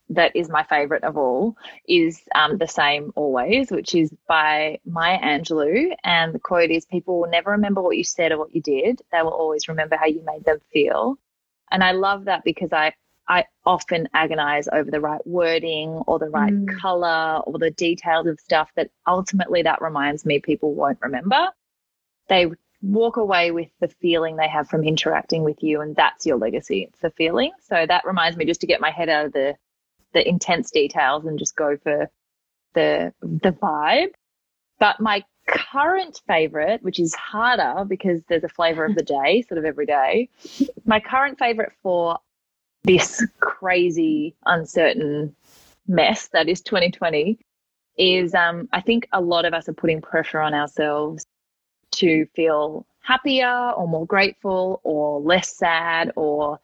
[0.10, 1.56] that is my favorite of all
[1.88, 5.94] is um, the same always, which is by Maya Angelou.
[6.04, 9.02] And the quote is People will never remember what you said or what you did,
[9.14, 11.18] they will always remember how you made them feel.
[11.72, 12.94] And I love that because I
[13.30, 16.80] I often agonize over the right wording or the right mm.
[16.80, 21.50] color or the details of stuff that ultimately that reminds me people won't remember.
[22.30, 22.48] They
[22.82, 26.84] walk away with the feeling they have from interacting with you and that's your legacy
[26.84, 27.52] it's the feeling.
[27.62, 29.56] So that reminds me just to get my head out of the
[30.14, 32.10] the intense details and just go for
[32.76, 34.14] the the vibe.
[34.80, 39.58] But my current favorite which is harder because there's a flavor of the day sort
[39.58, 40.30] of every day
[40.86, 42.18] my current favorite for
[42.84, 45.36] this crazy uncertain
[45.88, 47.40] mess that is 2020
[47.98, 51.26] is um, I think a lot of us are putting pressure on ourselves
[51.94, 56.60] to feel happier or more grateful or less sad or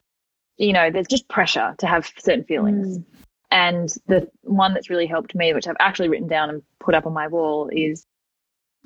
[0.58, 3.04] you know there's just pressure to have certain feelings mm.
[3.50, 7.06] and the one that's really helped me which i've actually written down and put up
[7.06, 8.06] on my wall is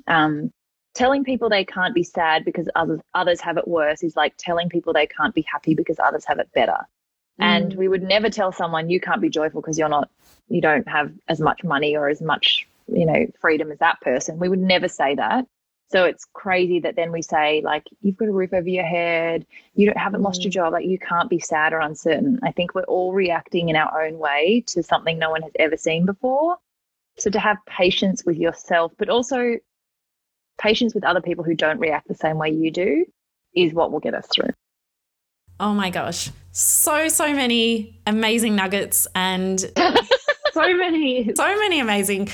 [0.08, 0.52] um,
[0.94, 4.68] telling people they can't be sad because others others have it worse is like telling
[4.68, 6.78] people they can't be happy because others have it better
[7.40, 7.44] mm.
[7.44, 10.10] and we would never tell someone you can't be joyful because you're not
[10.48, 14.38] you don't have as much money or as much you know freedom as that person
[14.38, 15.46] we would never say that
[15.90, 19.46] so it's crazy that then we say like you've got a roof over your head,
[19.74, 20.54] you don't haven't lost your mm.
[20.54, 22.38] job, like you can't be sad or uncertain.
[22.42, 25.78] I think we're all reacting in our own way to something no one has ever
[25.78, 26.58] seen before.
[27.16, 29.56] So to have patience with yourself, but also
[30.58, 33.04] patience with other people who don't react the same way you do
[33.54, 34.50] is what will get us through.
[35.60, 36.30] Oh my gosh.
[36.52, 39.60] So so many amazing nuggets and
[40.52, 42.28] so many so many amazing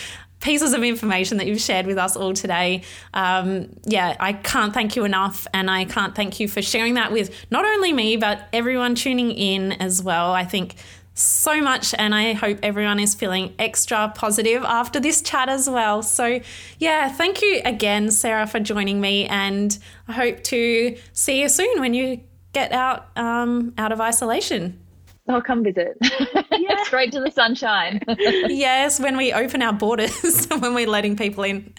[0.45, 2.83] pieces of information that you've shared with us all today.
[3.15, 5.47] Um, yeah, I can't thank you enough.
[5.55, 9.31] And I can't thank you for sharing that with not only me, but everyone tuning
[9.31, 10.33] in as well.
[10.33, 10.77] I think
[11.15, 16.03] so much and I hope everyone is feeling extra positive after this chat as well.
[16.03, 16.41] So,
[16.79, 19.27] yeah, thank you again, Sarah, for joining me.
[19.27, 22.21] And I hope to see you soon when you
[22.53, 24.81] get out um, out of isolation.
[25.29, 25.97] I'll come visit.
[26.51, 26.83] Yeah.
[26.85, 28.01] Straight to the sunshine.
[28.09, 31.73] yes, when we open our borders, when we're letting people in.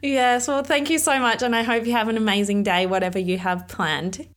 [0.00, 1.42] yes, well, thank you so much.
[1.42, 4.28] And I hope you have an amazing day, whatever you have planned.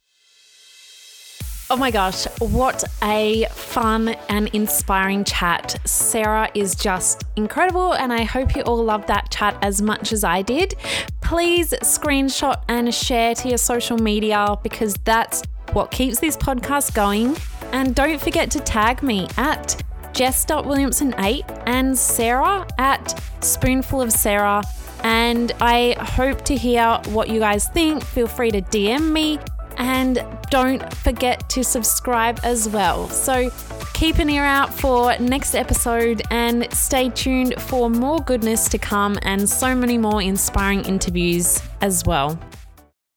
[1.72, 5.80] Oh my gosh, what a fun and inspiring chat.
[5.86, 10.24] Sarah is just incredible, and I hope you all loved that chat as much as
[10.24, 10.74] I did.
[11.22, 15.44] Please screenshot and share to your social media because that's
[15.74, 17.38] what keeps this podcast going.
[17.72, 19.80] And don't forget to tag me at
[20.14, 24.64] jess.williamson8 and Sarah at spoonful of Sarah.
[25.04, 28.04] And I hope to hear what you guys think.
[28.04, 29.38] Feel free to DM me
[29.80, 33.10] and don't forget to subscribe as well.
[33.10, 33.50] So
[33.94, 39.18] keep an ear out for next episode and stay tuned for more goodness to come
[39.24, 42.40] and so many more inspiring interviews as well.